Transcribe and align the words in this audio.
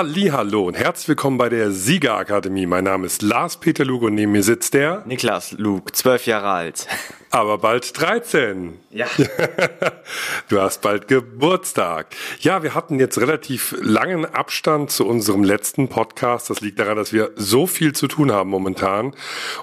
Hallo 0.00 0.68
und 0.68 0.74
herzlich 0.74 1.08
willkommen 1.08 1.38
bei 1.38 1.48
der 1.48 1.72
Siegerakademie. 1.72 2.66
Mein 2.66 2.84
Name 2.84 3.04
ist 3.04 3.20
Lars 3.20 3.56
Peter 3.56 3.84
Luke 3.84 4.06
und 4.06 4.14
neben 4.14 4.30
mir 4.30 4.44
sitzt 4.44 4.74
der 4.74 5.02
Niklas 5.06 5.56
Luke, 5.58 5.90
zwölf 5.90 6.24
Jahre 6.24 6.50
alt. 6.50 6.86
Aber 7.30 7.58
bald 7.58 7.98
13. 7.98 8.78
Ja. 8.90 9.06
Du 10.48 10.60
hast 10.60 10.80
bald 10.80 11.08
Geburtstag. 11.08 12.06
Ja, 12.40 12.62
wir 12.62 12.74
hatten 12.74 12.98
jetzt 12.98 13.18
relativ 13.20 13.74
langen 13.80 14.24
Abstand 14.24 14.90
zu 14.90 15.06
unserem 15.06 15.44
letzten 15.44 15.88
Podcast. 15.88 16.48
Das 16.48 16.62
liegt 16.62 16.78
daran, 16.78 16.96
dass 16.96 17.12
wir 17.12 17.32
so 17.36 17.66
viel 17.66 17.92
zu 17.92 18.08
tun 18.08 18.32
haben 18.32 18.48
momentan 18.48 19.14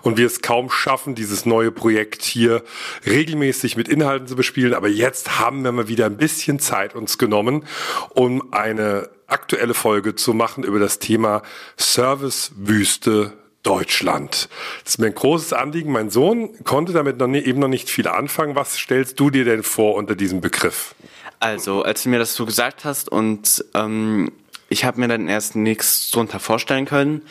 und 0.04 0.18
wir 0.18 0.28
es 0.28 0.42
kaum 0.42 0.70
schaffen, 0.70 1.16
dieses 1.16 1.48
neue 1.48 1.72
Projekt 1.72 2.22
hier 2.22 2.64
regelmäßig 3.06 3.78
mit 3.78 3.88
Inhalten 3.88 4.28
zu 4.28 4.36
bespielen. 4.36 4.76
Aber 4.76 4.88
jetzt 4.88 5.40
haben 5.40 5.64
wir 5.64 5.72
mal 5.72 5.88
wieder 5.88 6.06
ein 6.06 6.18
bisschen 6.18 6.60
Zeit 6.60 6.94
uns 6.94 7.18
genommen, 7.18 7.66
um 8.14 8.54
eine 8.54 9.10
aktuelle 9.28 9.74
Folge 9.74 10.14
zu 10.14 10.34
machen 10.34 10.64
über 10.64 10.80
das 10.80 11.00
Thema 11.00 11.42
Servicewüste 11.78 13.34
Deutschland. 13.66 14.50
Das 14.84 14.94
ist 14.94 15.00
mir 15.00 15.08
ein 15.08 15.16
großes 15.16 15.54
Anliegen. 15.54 15.92
Mein 15.92 16.10
Sohn 16.10 16.64
konnte 16.64 16.94
damit 16.94 17.18
noch 17.18 17.28
nie, 17.28 17.40
eben 17.40 17.60
noch 17.60 17.68
nicht 17.68 17.90
viel 17.90 18.08
anfangen. 18.08 18.56
Was 18.56 18.78
stellst 18.78 19.20
du 19.20 19.30
dir 19.30 19.44
denn 19.44 19.64
vor 19.64 19.96
unter 19.96 20.16
diesem 20.16 20.42
Begriff? 20.42 20.96
Also, 21.40 21.84
als 21.84 22.04
du 22.04 22.10
mir 22.10 22.20
das 22.20 22.36
so 22.36 22.46
gesagt 22.46 22.86
hast 22.86 23.10
und 23.10 23.66
ähm, 23.74 24.32
ich 24.70 24.86
habe 24.86 25.00
mir 25.00 25.08
dann 25.08 25.28
erst 25.28 25.56
nichts 25.56 26.10
drunter 26.12 26.40
vorstellen 26.40 26.86
können, 26.86 27.22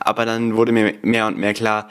aber 0.00 0.26
dann 0.26 0.56
wurde 0.56 0.72
mir 0.72 0.94
mehr 1.02 1.26
und 1.26 1.38
mehr 1.38 1.54
klar, 1.54 1.88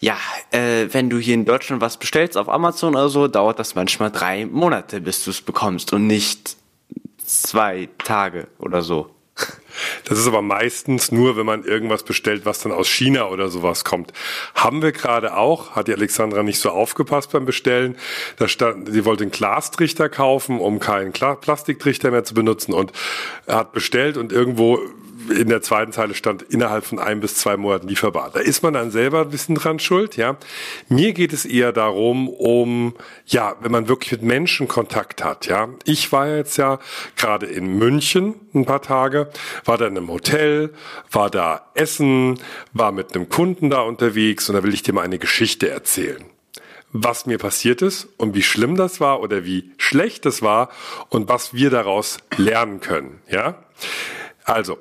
ja, 0.00 0.16
äh, 0.50 0.86
wenn 0.92 1.10
du 1.10 1.18
hier 1.18 1.34
in 1.34 1.44
Deutschland 1.44 1.82
was 1.82 1.98
bestellst 1.98 2.36
auf 2.38 2.48
Amazon 2.48 2.94
oder 2.94 3.10
so, 3.10 3.28
dauert 3.28 3.58
das 3.58 3.74
manchmal 3.74 4.10
drei 4.10 4.46
Monate, 4.46 5.00
bis 5.00 5.24
du 5.24 5.30
es 5.30 5.42
bekommst 5.42 5.92
und 5.92 6.06
nicht 6.06 6.56
zwei 7.18 7.88
Tage 7.98 8.48
oder 8.58 8.82
so. 8.82 9.10
Das 10.04 10.18
ist 10.18 10.26
aber 10.26 10.42
meistens 10.42 11.12
nur, 11.12 11.36
wenn 11.36 11.46
man 11.46 11.64
irgendwas 11.64 12.02
bestellt, 12.02 12.44
was 12.44 12.60
dann 12.60 12.72
aus 12.72 12.88
China 12.88 13.28
oder 13.28 13.48
sowas 13.48 13.84
kommt. 13.84 14.12
Haben 14.54 14.82
wir 14.82 14.92
gerade 14.92 15.36
auch, 15.36 15.72
hat 15.72 15.88
die 15.88 15.94
Alexandra 15.94 16.42
nicht 16.42 16.58
so 16.58 16.70
aufgepasst 16.70 17.32
beim 17.32 17.44
Bestellen. 17.44 17.96
Da 18.36 18.48
stand, 18.48 18.92
sie 18.92 19.04
wollte 19.04 19.24
einen 19.24 19.30
Glastrichter 19.30 20.08
kaufen, 20.08 20.60
um 20.60 20.80
keinen 20.80 21.12
Plastiktrichter 21.12 22.10
mehr 22.10 22.24
zu 22.24 22.34
benutzen 22.34 22.72
und 22.72 22.92
hat 23.46 23.72
bestellt 23.72 24.16
und 24.16 24.32
irgendwo 24.32 24.80
in 25.30 25.48
der 25.48 25.62
zweiten 25.62 25.92
Zeile 25.92 26.14
stand 26.14 26.42
innerhalb 26.42 26.84
von 26.84 26.98
ein 26.98 27.20
bis 27.20 27.36
zwei 27.36 27.56
Monaten 27.56 27.88
lieferbar. 27.88 28.30
Da 28.32 28.40
ist 28.40 28.62
man 28.62 28.74
dann 28.74 28.90
selber 28.90 29.22
ein 29.22 29.30
bisschen 29.30 29.54
dran 29.54 29.78
schuld, 29.78 30.16
ja. 30.16 30.36
Mir 30.88 31.12
geht 31.12 31.32
es 31.32 31.44
eher 31.44 31.72
darum, 31.72 32.28
um, 32.28 32.94
ja, 33.26 33.56
wenn 33.60 33.72
man 33.72 33.88
wirklich 33.88 34.12
mit 34.12 34.22
Menschen 34.22 34.68
Kontakt 34.68 35.24
hat, 35.24 35.46
ja. 35.46 35.68
Ich 35.84 36.12
war 36.12 36.28
jetzt 36.28 36.56
ja 36.56 36.78
gerade 37.16 37.46
in 37.46 37.78
München 37.78 38.34
ein 38.54 38.66
paar 38.66 38.82
Tage, 38.82 39.30
war 39.64 39.78
da 39.78 39.86
in 39.86 39.96
einem 39.96 40.08
Hotel, 40.10 40.72
war 41.10 41.30
da 41.30 41.70
essen, 41.74 42.38
war 42.72 42.92
mit 42.92 43.14
einem 43.14 43.28
Kunden 43.28 43.70
da 43.70 43.80
unterwegs 43.80 44.48
und 44.48 44.56
da 44.56 44.62
will 44.62 44.74
ich 44.74 44.82
dir 44.82 44.92
mal 44.92 45.02
eine 45.02 45.18
Geschichte 45.18 45.70
erzählen 45.70 46.24
was 46.92 47.26
mir 47.26 47.38
passiert 47.38 47.82
ist 47.82 48.08
und 48.16 48.34
wie 48.34 48.42
schlimm 48.42 48.76
das 48.76 49.00
war 49.00 49.20
oder 49.20 49.44
wie 49.44 49.70
schlecht 49.78 50.26
es 50.26 50.42
war 50.42 50.70
und 51.08 51.28
was 51.28 51.54
wir 51.54 51.70
daraus 51.70 52.18
lernen 52.36 52.80
können, 52.80 53.20
ja? 53.28 53.62
Also, 54.44 54.78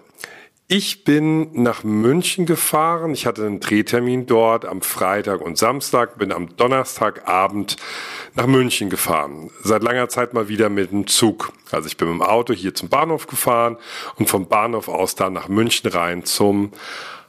ich 0.72 1.04
bin 1.04 1.64
nach 1.64 1.84
München 1.84 2.46
gefahren. 2.46 3.12
Ich 3.12 3.26
hatte 3.26 3.44
einen 3.44 3.60
Drehtermin 3.60 4.28
dort 4.28 4.66
am 4.66 4.84
Freitag 4.84 5.42
und 5.42 5.58
Samstag, 5.58 6.20
bin 6.20 6.32
am 6.32 6.56
Donnerstagabend 6.58 7.76
nach 8.36 8.46
München 8.46 8.92
gefahren. 8.92 9.50
Seit 9.64 9.82
langer 9.82 10.10
Zeit 10.10 10.36
mal 10.36 10.48
wieder 10.48 10.70
mit 10.70 10.92
dem 10.92 11.08
Zug. 11.08 11.54
Also 11.72 11.88
ich 11.88 11.98
bin 11.98 12.10
mit 12.10 12.20
dem 12.20 12.22
Auto 12.22 12.54
hier 12.54 12.76
zum 12.76 12.88
Bahnhof 12.88 13.26
gefahren 13.26 13.78
und 14.18 14.30
vom 14.30 14.48
Bahnhof 14.48 14.90
aus 14.90 15.16
dann 15.16 15.34
nach 15.34 15.48
München 15.48 15.90
rein 15.90 16.24
zum 16.24 16.72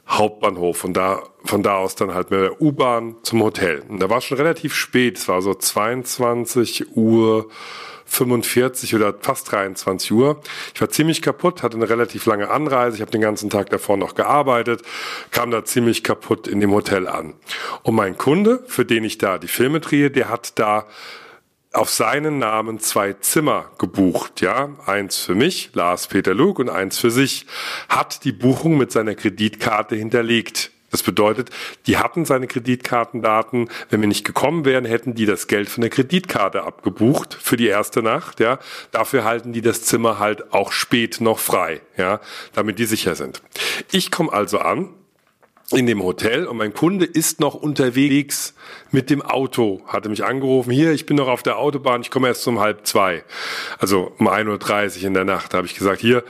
Hauptbahnhof 0.07 0.83
und 0.83 0.93
da 0.93 1.23
von 1.43 1.63
da 1.63 1.77
aus 1.77 1.95
dann 1.95 2.13
halt 2.13 2.31
mit 2.31 2.41
der 2.41 2.61
U-Bahn 2.61 3.15
zum 3.23 3.41
Hotel. 3.41 3.83
Und 3.87 3.99
da 3.99 4.09
war 4.09 4.21
schon 4.21 4.37
relativ 4.37 4.73
spät. 4.75 5.17
Es 5.17 5.27
war 5.27 5.41
so 5.41 5.53
22 5.53 6.95
Uhr 6.95 7.49
45 8.11 8.93
oder 8.93 9.13
fast 9.21 9.51
23 9.51 10.11
Uhr. 10.11 10.41
Ich 10.75 10.81
war 10.81 10.89
ziemlich 10.89 11.21
kaputt, 11.21 11.63
hatte 11.63 11.77
eine 11.77 11.89
relativ 11.89 12.25
lange 12.25 12.49
Anreise. 12.49 12.97
Ich 12.97 13.01
habe 13.01 13.11
den 13.11 13.21
ganzen 13.21 13.49
Tag 13.49 13.69
davor 13.69 13.95
noch 13.95 14.15
gearbeitet, 14.15 14.81
kam 15.31 15.49
da 15.49 15.63
ziemlich 15.63 16.03
kaputt 16.03 16.47
in 16.47 16.59
dem 16.59 16.71
Hotel 16.71 17.07
an. 17.07 17.33
Und 17.83 17.95
mein 17.95 18.17
Kunde, 18.17 18.63
für 18.67 18.83
den 18.83 19.05
ich 19.05 19.17
da 19.17 19.37
die 19.37 19.47
Filme 19.47 19.79
drehe, 19.79 20.11
der 20.11 20.29
hat 20.29 20.59
da 20.59 20.87
auf 21.73 21.89
seinen 21.89 22.39
Namen 22.39 22.79
zwei 22.79 23.13
Zimmer 23.13 23.71
gebucht, 23.77 24.41
ja, 24.41 24.69
eins 24.85 25.17
für 25.17 25.35
mich, 25.35 25.69
Lars 25.73 26.07
Peter 26.07 26.33
Luke 26.33 26.61
und 26.61 26.69
eins 26.69 26.99
für 26.99 27.11
sich, 27.11 27.45
hat 27.87 28.25
die 28.25 28.33
Buchung 28.33 28.77
mit 28.77 28.91
seiner 28.91 29.15
Kreditkarte 29.15 29.95
hinterlegt. 29.95 30.71
Das 30.91 31.03
bedeutet, 31.03 31.49
die 31.87 31.97
hatten 31.97 32.25
seine 32.25 32.47
Kreditkartendaten. 32.47 33.69
Wenn 33.89 34.01
wir 34.01 34.09
nicht 34.09 34.25
gekommen 34.25 34.65
wären, 34.65 34.83
hätten 34.83 35.15
die 35.15 35.25
das 35.25 35.47
Geld 35.47 35.69
von 35.69 35.79
der 35.79 35.89
Kreditkarte 35.89 36.63
abgebucht 36.63 37.33
für 37.33 37.55
die 37.55 37.67
erste 37.67 38.03
Nacht. 38.03 38.41
Ja, 38.41 38.59
dafür 38.91 39.23
halten 39.23 39.53
die 39.53 39.61
das 39.61 39.83
Zimmer 39.83 40.19
halt 40.19 40.51
auch 40.51 40.73
spät 40.73 41.21
noch 41.21 41.39
frei. 41.39 41.79
Ja, 41.95 42.19
damit 42.53 42.77
die 42.77 42.85
sicher 42.85 43.15
sind. 43.15 43.41
Ich 43.93 44.11
komme 44.11 44.33
also 44.33 44.59
an 44.59 44.89
in 45.73 45.85
dem 45.85 46.03
Hotel 46.03 46.45
und 46.45 46.57
mein 46.57 46.73
Kunde 46.73 47.05
ist 47.05 47.39
noch 47.39 47.53
unterwegs 47.53 48.53
mit 48.91 49.09
dem 49.09 49.21
Auto, 49.21 49.81
hatte 49.87 50.09
mich 50.09 50.23
angerufen, 50.23 50.71
hier, 50.71 50.91
ich 50.91 51.05
bin 51.05 51.17
noch 51.17 51.27
auf 51.27 51.43
der 51.43 51.57
Autobahn, 51.57 52.01
ich 52.01 52.11
komme 52.11 52.27
erst 52.27 52.47
um 52.47 52.59
halb 52.59 52.85
zwei, 52.85 53.23
also 53.79 54.11
um 54.17 54.27
1.30 54.27 54.99
Uhr 54.99 55.07
in 55.07 55.13
der 55.13 55.25
Nacht, 55.25 55.53
habe 55.53 55.67
ich 55.67 55.75
gesagt, 55.75 56.01
hier, 56.01 56.23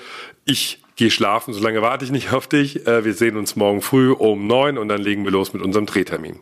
ich 0.46 0.82
geh 0.96 1.10
schlafen, 1.10 1.54
solange 1.54 1.82
warte 1.82 2.06
ich 2.06 2.12
nicht 2.12 2.32
auf 2.32 2.48
dich. 2.48 2.86
Äh, 2.86 3.04
wir 3.06 3.14
sehen 3.14 3.38
uns 3.38 3.56
morgen 3.56 3.82
früh 3.82 4.12
um 4.12 4.46
neun 4.46 4.78
und 4.78 4.88
dann 4.88 5.02
legen 5.02 5.24
wir 5.24 5.32
los 5.32 5.54
mit 5.54 5.62
unserem 5.64 5.86
Drehtermin. 5.86 6.40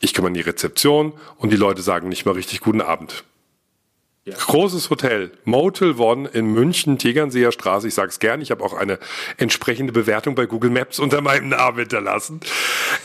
Ich 0.00 0.14
komme 0.14 0.28
an 0.28 0.34
die 0.34 0.40
Rezeption 0.40 1.12
und 1.36 1.52
die 1.52 1.56
Leute 1.56 1.82
sagen 1.82 2.08
nicht 2.08 2.24
mal 2.24 2.32
richtig 2.32 2.60
guten 2.60 2.80
Abend. 2.80 3.24
Großes 4.36 4.90
Hotel, 4.90 5.30
Motel 5.44 5.98
One 5.98 6.28
in 6.28 6.46
München, 6.46 6.98
Tegernseer 6.98 7.52
Straße. 7.52 7.88
Ich 7.88 7.94
sage 7.94 8.08
es 8.08 8.18
gern. 8.18 8.40
Ich 8.40 8.50
habe 8.50 8.64
auch 8.64 8.74
eine 8.74 8.98
entsprechende 9.36 9.92
Bewertung 9.92 10.34
bei 10.34 10.46
Google 10.46 10.70
Maps 10.70 10.98
unter 10.98 11.20
meinem 11.20 11.48
Namen 11.50 11.78
hinterlassen. 11.78 12.40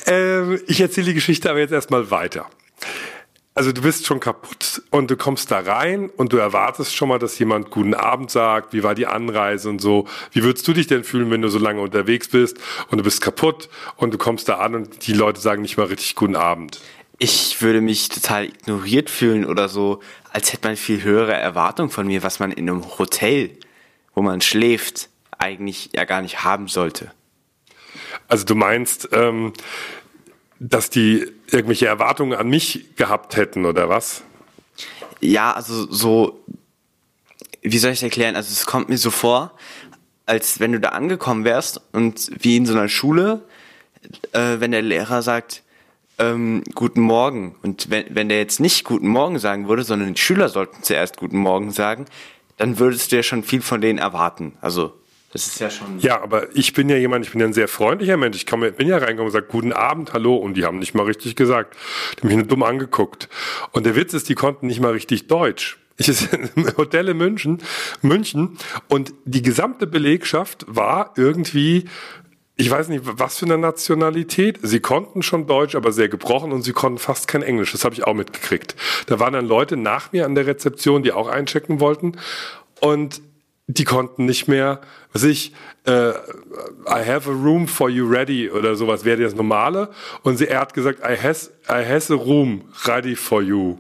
Ähm, 0.06 0.60
ich 0.68 0.82
erzähle 0.82 1.08
die 1.08 1.14
Geschichte 1.14 1.50
aber 1.50 1.60
jetzt 1.60 1.72
erstmal 1.72 2.12
weiter. 2.12 2.48
Also 3.56 3.72
du 3.72 3.84
bist 3.84 4.08
schon 4.08 4.20
kaputt 4.20 4.82
und 4.90 5.12
du 5.12 5.16
kommst 5.16 5.52
da 5.52 5.60
rein 5.60 6.10
und 6.10 6.34
du 6.34 6.38
erwartest 6.38 6.96
schon 6.96 7.10
mal, 7.10 7.20
dass 7.20 7.38
jemand 7.38 7.70
guten 7.70 7.94
Abend 7.94 8.32
sagt, 8.32 8.74
wie 8.74 8.82
war 8.82 8.96
die 8.96 9.06
Anreise 9.06 9.70
und 9.70 9.80
so. 9.80 10.08
Wie 10.32 10.44
würdest 10.44 10.68
du 10.68 10.74
dich 10.74 10.88
denn 10.88 11.04
fühlen, 11.04 11.30
wenn 11.30 11.44
du 11.44 11.50
so 11.50 11.60
lange 11.60 11.82
unterwegs 11.82 12.30
bist 12.30 12.58
und 12.90 12.98
du 12.98 13.04
bist 13.04 13.22
kaputt 13.22 13.70
und 13.96 14.12
du 14.12 14.18
kommst 14.18 14.50
da 14.50 14.58
an 14.58 14.74
und 14.74 15.06
die 15.06 15.14
Leute 15.14 15.40
sagen 15.40 15.62
nicht 15.62 15.78
mal 15.78 15.86
richtig 15.86 16.16
guten 16.16 16.36
Abend? 16.36 16.82
Ich 17.24 17.62
würde 17.62 17.80
mich 17.80 18.10
total 18.10 18.48
ignoriert 18.48 19.10
fühlen 19.10 19.46
oder 19.46 19.70
so, 19.70 20.02
als 20.34 20.52
hätte 20.52 20.68
man 20.68 20.76
viel 20.76 21.04
höhere 21.04 21.34
Erwartungen 21.34 21.90
von 21.90 22.06
mir, 22.06 22.22
was 22.22 22.42
man 22.42 22.52
in 22.52 22.70
einem 22.70 23.00
Hotel, 23.00 23.52
wo 24.14 24.22
man 24.22 24.42
schläft, 24.42 25.08
eigentlich 25.38 25.92
ja 25.96 26.04
gar 26.04 26.22
nicht 26.22 26.44
haben 26.44 26.68
sollte. 26.68 27.14
Also 28.28 28.44
du 28.44 28.56
meinst, 28.56 29.08
ähm, 29.14 29.54
dass 30.60 30.90
die 30.90 31.26
irgendwelche 31.50 31.86
Erwartungen 31.86 32.38
an 32.38 32.50
mich 32.50 32.94
gehabt 32.98 33.38
hätten 33.38 33.64
oder 33.64 33.88
was? 33.88 34.24
Ja, 35.22 35.54
also 35.54 35.90
so, 35.90 36.44
wie 37.62 37.78
soll 37.78 37.92
ich 37.92 38.00
es 38.00 38.04
erklären? 38.04 38.36
Also 38.36 38.52
es 38.52 38.66
kommt 38.66 38.90
mir 38.90 38.98
so 38.98 39.12
vor, 39.12 39.58
als 40.26 40.60
wenn 40.60 40.74
du 40.74 40.82
da 40.82 40.90
angekommen 40.90 41.46
wärst 41.46 41.80
und 41.94 42.32
wie 42.38 42.58
in 42.58 42.66
so 42.66 42.74
einer 42.74 42.90
Schule, 42.90 43.46
äh, 44.34 44.60
wenn 44.60 44.72
der 44.72 44.82
Lehrer 44.82 45.22
sagt, 45.22 45.64
ähm, 46.20 46.64
guten 46.76 47.02
Morgen. 47.02 47.56
Und 47.64 47.90
wenn, 47.90 48.06
wenn 48.10 48.30
der 48.30 48.40
jetzt 48.40 48.60
nicht 48.60 48.84
guten 48.84 49.08
Morgen 49.08 49.40
sagen 49.40 49.68
würde, 49.68 49.84
sondern 49.84 50.14
die 50.14 50.22
Schüler 50.22 50.50
sollten 50.50 50.84
zuerst 50.84 51.18
guten 51.18 51.38
Morgen 51.38 51.72
sagen, 51.72 52.06
dann 52.58 52.80
würdest 52.80 53.12
du 53.12 53.18
ja 53.18 53.24
schon 53.24 53.44
viel 53.44 53.62
von 53.62 53.82
denen 53.82 54.00
erwarten. 54.00 54.54
Also 54.62 54.94
das 55.34 55.48
ist 55.48 55.60
ja 55.60 55.72
schon. 55.72 56.00
Ja, 56.00 56.22
aber 56.22 56.56
ich 56.56 56.74
bin 56.74 56.90
ja 56.90 56.96
jemand, 56.96 57.26
ich 57.26 57.32
bin 57.32 57.42
ja 57.42 57.48
ein 57.48 57.54
sehr 57.54 57.68
freundlicher 57.68 58.18
Mensch. 58.18 58.38
Ich 58.38 58.46
komme, 58.46 58.72
bin 58.72 58.88
ja 58.88 58.98
reingekommen 58.98 59.26
und 59.26 59.32
sage, 59.32 59.48
guten 59.50 59.74
Abend, 59.74 60.14
hallo. 60.14 60.36
Und 60.36 60.54
die 60.56 60.64
haben 60.64 60.78
nicht 60.78 60.94
mal 60.94 61.08
richtig 61.08 61.36
gesagt. 61.36 61.76
Die 62.16 62.22
haben 62.22 62.28
mich 62.28 62.38
nur 62.38 62.46
dumm 62.46 62.62
angeguckt. 62.62 63.30
Und 63.72 63.88
der 63.88 63.96
Witz 63.96 64.14
ist, 64.14 64.30
die 64.30 64.36
konnten 64.36 64.68
nicht 64.68 64.80
mal 64.80 64.92
richtig 64.92 65.26
Deutsch. 65.26 65.80
Ich 65.98 66.08
ist 66.10 66.32
im 66.34 66.78
Hotel 66.78 67.10
in 67.10 67.18
München, 67.18 67.64
München. 68.04 68.60
Und 68.90 69.14
die 69.26 69.42
gesamte 69.42 69.88
Belegschaft 69.88 70.66
war 70.68 71.14
irgendwie 71.18 71.86
ich 72.56 72.70
weiß 72.70 72.90
nicht, 72.90 73.04
was 73.04 73.40
für 73.40 73.46
eine 73.46 73.58
Nationalität. 73.58 74.60
Sie 74.62 74.80
konnten 74.80 75.24
schon 75.24 75.48
Deutsch, 75.48 75.76
aber 75.76 75.92
sehr 75.92 76.08
gebrochen 76.08 76.52
und 76.52 76.62
sie 76.62 76.74
konnten 76.74 77.00
fast 77.00 77.28
kein 77.28 77.42
Englisch. 77.42 77.72
Das 77.72 77.84
habe 77.84 77.96
ich 77.96 78.06
auch 78.06 78.14
mitgekriegt. 78.14 78.76
Da 79.08 79.20
waren 79.20 79.34
dann 79.34 79.48
Leute 79.48 79.76
nach 79.76 80.12
mir 80.12 80.26
an 80.26 80.36
der 80.36 80.46
Rezeption, 80.46 81.02
die 81.02 81.12
auch 81.12 81.28
einchecken 81.28 81.80
wollten. 81.80 82.18
Und 82.80 83.22
die 83.68 83.86
konnten 83.86 84.26
nicht 84.26 84.48
mehr, 84.48 84.82
was 85.14 85.24
ich, 85.24 85.54
äh, 85.86 86.10
I 86.10 86.14
have 86.86 87.30
a 87.30 87.34
room 87.34 87.68
for 87.68 87.90
you 87.90 88.08
ready 88.08 88.52
oder 88.52 88.76
sowas 88.76 89.04
wäre 89.04 89.22
das 89.22 89.34
normale. 89.34 89.90
Und 90.22 90.38
sie, 90.38 90.48
er 90.48 90.60
hat 90.60 90.74
gesagt, 90.74 91.00
I 91.00 91.18
has, 91.18 91.52
I 91.68 91.84
has 91.84 92.12
a 92.12 92.16
room 92.16 92.66
ready 92.86 93.16
for 93.16 93.42
you. 93.42 93.80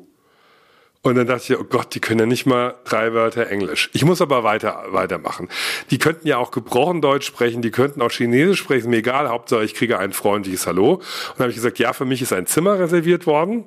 Und 1.03 1.15
dann 1.15 1.27
dachte 1.27 1.51
ich, 1.51 1.59
oh 1.59 1.65
Gott, 1.65 1.93
die 1.95 1.99
können 1.99 2.21
ja 2.21 2.25
nicht 2.25 2.45
mal 2.45 2.75
drei 2.85 3.13
Wörter 3.13 3.47
Englisch. 3.47 3.89
Ich 3.91 4.05
muss 4.05 4.21
aber 4.21 4.45
weiter, 4.45 4.85
weitermachen. 4.87 5.49
Die 5.91 5.99
könnten 5.99 6.29
ja 6.29 6.37
auch 6.37 6.49
gebrochen 6.51 7.01
Deutsch 7.01 7.27
sprechen, 7.27 7.61
die 7.61 7.71
könnten 7.71 8.01
auch 8.01 8.09
Chinesisch 8.09 8.59
sprechen, 8.59 8.89
mir 8.89 8.97
egal, 8.97 9.27
Hauptsache 9.27 9.65
ich 9.65 9.75
kriege 9.75 9.99
ein 9.99 10.13
freundliches 10.13 10.65
Hallo. 10.65 10.93
Und 10.93 11.03
dann 11.35 11.39
habe 11.39 11.49
ich 11.49 11.57
gesagt, 11.57 11.77
ja, 11.77 11.91
für 11.91 12.05
mich 12.05 12.21
ist 12.21 12.31
ein 12.31 12.45
Zimmer 12.45 12.79
reserviert 12.79 13.27
worden 13.27 13.65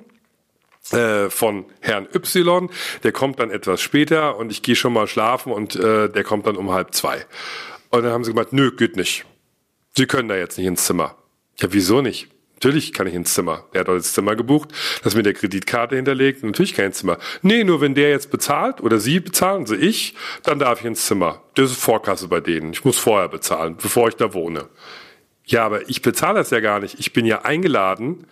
äh, 0.91 1.29
von 1.29 1.65
Herrn 1.79 2.07
Y, 2.11 2.71
der 3.03 3.11
kommt 3.11 3.39
dann 3.39 3.51
etwas 3.51 3.81
später 3.81 4.35
und 4.37 4.51
ich 4.51 4.63
gehe 4.63 4.75
schon 4.75 4.93
mal 4.93 5.05
schlafen 5.05 5.51
und 5.51 5.75
äh, 5.75 6.09
der 6.09 6.23
kommt 6.23 6.47
dann 6.47 6.57
um 6.57 6.71
halb 6.71 6.95
zwei. 6.95 7.23
Und 7.91 8.01
dann 8.01 8.13
haben 8.13 8.23
sie 8.23 8.33
gesagt, 8.33 8.51
nö, 8.51 8.71
geht 8.71 8.95
nicht. 8.95 9.25
Sie 9.95 10.07
können 10.07 10.27
da 10.27 10.35
jetzt 10.35 10.57
nicht 10.57 10.67
ins 10.67 10.85
Zimmer. 10.85 11.15
Ja, 11.59 11.67
wieso 11.71 12.01
nicht? 12.01 12.29
Natürlich 12.57 12.91
kann 12.91 13.05
ich 13.05 13.13
ins 13.13 13.35
Zimmer. 13.35 13.65
Der 13.73 13.81
hat 13.81 13.87
das 13.87 14.13
Zimmer 14.13 14.35
gebucht, 14.35 14.69
das 15.03 15.13
mit 15.13 15.27
der 15.27 15.33
Kreditkarte 15.33 15.95
hinterlegt. 15.95 16.43
Natürlich 16.43 16.77
ins 16.79 16.97
Zimmer. 16.97 17.19
Nee, 17.43 17.63
nur 17.63 17.81
wenn 17.81 17.93
der 17.93 18.09
jetzt 18.09 18.31
bezahlt 18.31 18.81
oder 18.81 18.99
Sie 18.99 19.19
bezahlen, 19.19 19.61
also 19.61 19.75
ich, 19.75 20.15
dann 20.41 20.57
darf 20.57 20.79
ich 20.79 20.85
ins 20.85 21.05
Zimmer. 21.05 21.43
Das 21.53 21.69
ist 21.69 21.79
Vorkasse 21.79 22.27
bei 22.27 22.39
denen. 22.39 22.73
Ich 22.73 22.83
muss 22.83 22.97
vorher 22.97 23.29
bezahlen, 23.29 23.77
bevor 23.79 24.07
ich 24.07 24.15
da 24.15 24.33
wohne. 24.33 24.69
Ja, 25.45 25.67
aber 25.67 25.87
ich 25.87 26.01
bezahle 26.01 26.39
das 26.39 26.49
ja 26.49 26.59
gar 26.59 26.79
nicht. 26.79 26.99
Ich 26.99 27.13
bin 27.13 27.27
ja 27.27 27.43
eingeladen 27.43 28.25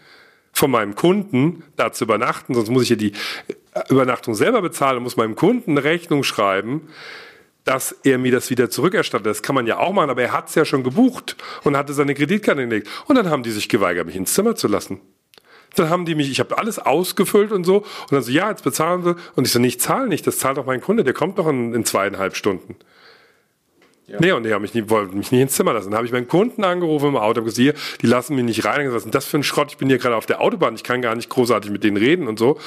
von 0.51 0.71
meinem 0.71 0.95
Kunden, 0.95 1.63
da 1.75 1.91
zu 1.91 2.05
übernachten. 2.05 2.55
Sonst 2.55 2.69
muss 2.69 2.83
ich 2.83 2.89
ja 2.89 2.95
die 2.95 3.11
Übernachtung 3.89 4.33
selber 4.33 4.63
bezahlen 4.63 4.97
und 4.97 5.03
muss 5.03 5.17
meinem 5.17 5.35
Kunden 5.35 5.71
eine 5.71 5.83
Rechnung 5.83 6.23
schreiben 6.23 6.89
dass 7.65 7.91
er 8.03 8.17
mir 8.17 8.31
das 8.31 8.49
wieder 8.49 8.69
zurückerstattet. 8.69 9.25
Das 9.25 9.41
kann 9.43 9.55
man 9.55 9.67
ja 9.67 9.79
auch 9.79 9.91
machen, 9.91 10.09
aber 10.09 10.21
er 10.21 10.31
hat 10.31 10.47
es 10.49 10.55
ja 10.55 10.63
schon 10.63 10.83
gebucht 10.83 11.35
und 11.63 11.75
hatte 11.75 11.93
seine 11.93 12.13
Kreditkarte 12.13 12.61
gelegt. 12.61 12.87
Und 13.07 13.15
dann 13.15 13.29
haben 13.29 13.43
die 13.43 13.51
sich 13.51 13.67
geweigert, 13.67 14.05
mich 14.05 14.15
ins 14.15 14.33
Zimmer 14.33 14.55
zu 14.55 14.67
lassen. 14.67 15.01
Dann 15.75 15.89
haben 15.89 16.05
die 16.05 16.15
mich, 16.15 16.31
ich 16.31 16.39
habe 16.39 16.57
alles 16.57 16.79
ausgefüllt 16.79 17.51
und 17.51 17.65
so. 17.65 17.77
Und 17.77 18.11
dann 18.11 18.21
so, 18.21 18.31
ja, 18.31 18.49
jetzt 18.49 18.63
bezahlen 18.63 19.03
sie. 19.03 19.15
Und 19.35 19.45
ich 19.45 19.51
so, 19.51 19.59
nee, 19.59 19.67
ich 19.67 19.79
zahle 19.79 20.07
nicht, 20.07 20.25
das 20.25 20.37
zahlt 20.37 20.57
doch 20.57 20.65
mein 20.65 20.79
Kunde, 20.79 21.03
der 21.03 21.13
kommt 21.13 21.37
doch 21.37 21.47
in, 21.47 21.73
in 21.73 21.83
zweieinhalb 21.83 22.35
Stunden. 22.35 22.77
Ja. 24.07 24.17
Nee, 24.19 24.31
und 24.33 24.43
die 24.43 24.53
haben 24.53 24.61
mich 24.61 24.75
nie, 24.75 24.87
wollten 24.87 25.17
mich 25.17 25.31
nicht 25.31 25.41
ins 25.41 25.53
Zimmer 25.53 25.73
lassen. 25.73 25.89
Dann 25.89 25.97
habe 25.97 26.05
ich 26.05 26.13
meinen 26.13 26.27
Kunden 26.27 26.63
angerufen 26.63 27.07
im 27.07 27.17
Auto 27.17 27.39
und 27.39 27.45
gesagt, 27.45 27.59
hier, 27.59 27.73
die 28.01 28.07
lassen 28.07 28.35
mich 28.35 28.45
nicht 28.45 28.63
rein. 28.63 28.93
Was 28.93 29.05
ist 29.05 29.15
das 29.15 29.25
für 29.25 29.37
ein 29.37 29.43
Schrott? 29.43 29.71
Ich 29.71 29.77
bin 29.77 29.89
hier 29.89 29.97
gerade 29.97 30.15
auf 30.15 30.27
der 30.27 30.41
Autobahn, 30.41 30.75
ich 30.75 30.83
kann 30.83 31.01
gar 31.01 31.15
nicht 31.15 31.29
großartig 31.29 31.71
mit 31.71 31.83
denen 31.83 31.97
reden 31.97 32.27
und 32.27 32.37
so. 32.37 32.59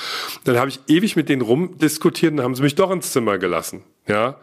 Dann 0.42 0.58
habe 0.58 0.68
ich 0.68 0.80
ewig 0.88 1.14
mit 1.14 1.28
denen 1.28 1.42
rumdiskutiert 1.42 2.32
und 2.32 2.38
dann 2.38 2.44
haben 2.44 2.56
sie 2.56 2.62
mich 2.62 2.74
doch 2.74 2.90
ins 2.90 3.12
Zimmer 3.12 3.38
gelassen. 3.38 3.84
Ja. 4.08 4.36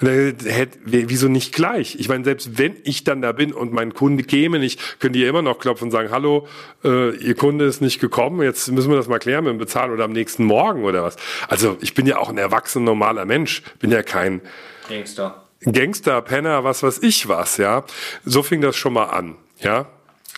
Wieso 0.00 1.28
nicht 1.28 1.54
gleich? 1.54 1.96
Ich 1.98 2.08
meine, 2.08 2.24
selbst 2.24 2.58
wenn 2.58 2.76
ich 2.82 3.04
dann 3.04 3.22
da 3.22 3.32
bin 3.32 3.52
und 3.52 3.72
mein 3.72 3.94
Kunde 3.94 4.24
käme 4.24 4.58
nicht, 4.58 4.98
können 4.98 5.12
die 5.12 5.20
ja 5.20 5.28
immer 5.28 5.42
noch 5.42 5.58
klopfen 5.58 5.84
und 5.84 5.90
sagen, 5.90 6.10
hallo, 6.10 6.48
äh, 6.84 7.14
Ihr 7.16 7.36
Kunde 7.36 7.66
ist 7.66 7.80
nicht 7.80 8.00
gekommen, 8.00 8.42
jetzt 8.42 8.70
müssen 8.72 8.90
wir 8.90 8.96
das 8.96 9.06
mal 9.06 9.20
klären 9.20 9.44
mit 9.44 9.52
dem 9.52 9.58
Bezahlen 9.58 9.92
oder 9.92 10.04
am 10.04 10.12
nächsten 10.12 10.44
Morgen 10.44 10.84
oder 10.84 11.04
was. 11.04 11.16
Also 11.48 11.76
ich 11.80 11.94
bin 11.94 12.06
ja 12.06 12.18
auch 12.18 12.28
ein 12.28 12.38
erwachsener, 12.38 12.84
normaler 12.84 13.24
Mensch, 13.26 13.62
bin 13.78 13.92
ja 13.92 14.02
kein 14.02 14.40
Gangster. 14.88 15.46
Gangster, 15.64 16.20
Penner, 16.22 16.64
was 16.64 16.82
weiß 16.82 16.98
ich 17.02 17.28
was, 17.28 17.56
ja. 17.56 17.84
So 18.24 18.42
fing 18.42 18.60
das 18.60 18.76
schon 18.76 18.94
mal 18.94 19.06
an, 19.06 19.36
ja. 19.60 19.86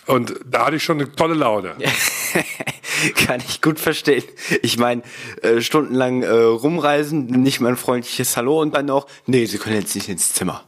Und 0.07 0.35
da 0.45 0.67
hatte 0.67 0.75
ich 0.75 0.83
schon 0.83 0.99
eine 0.99 1.11
tolle 1.11 1.33
Laune. 1.33 1.75
Kann 3.25 3.41
ich 3.47 3.61
gut 3.61 3.79
verstehen. 3.79 4.23
Ich 4.61 4.77
meine, 4.77 5.01
äh, 5.41 5.61
stundenlang 5.61 6.21
äh, 6.21 6.29
rumreisen, 6.29 7.25
nicht 7.25 7.59
mal 7.59 7.69
ein 7.69 7.77
freundliches 7.77 8.37
Hallo 8.37 8.61
und 8.61 8.75
dann 8.75 8.85
noch, 8.85 9.07
nee, 9.25 9.45
Sie 9.45 9.57
können 9.57 9.75
jetzt 9.75 9.95
nicht 9.95 10.09
ins 10.09 10.33
Zimmer. 10.33 10.63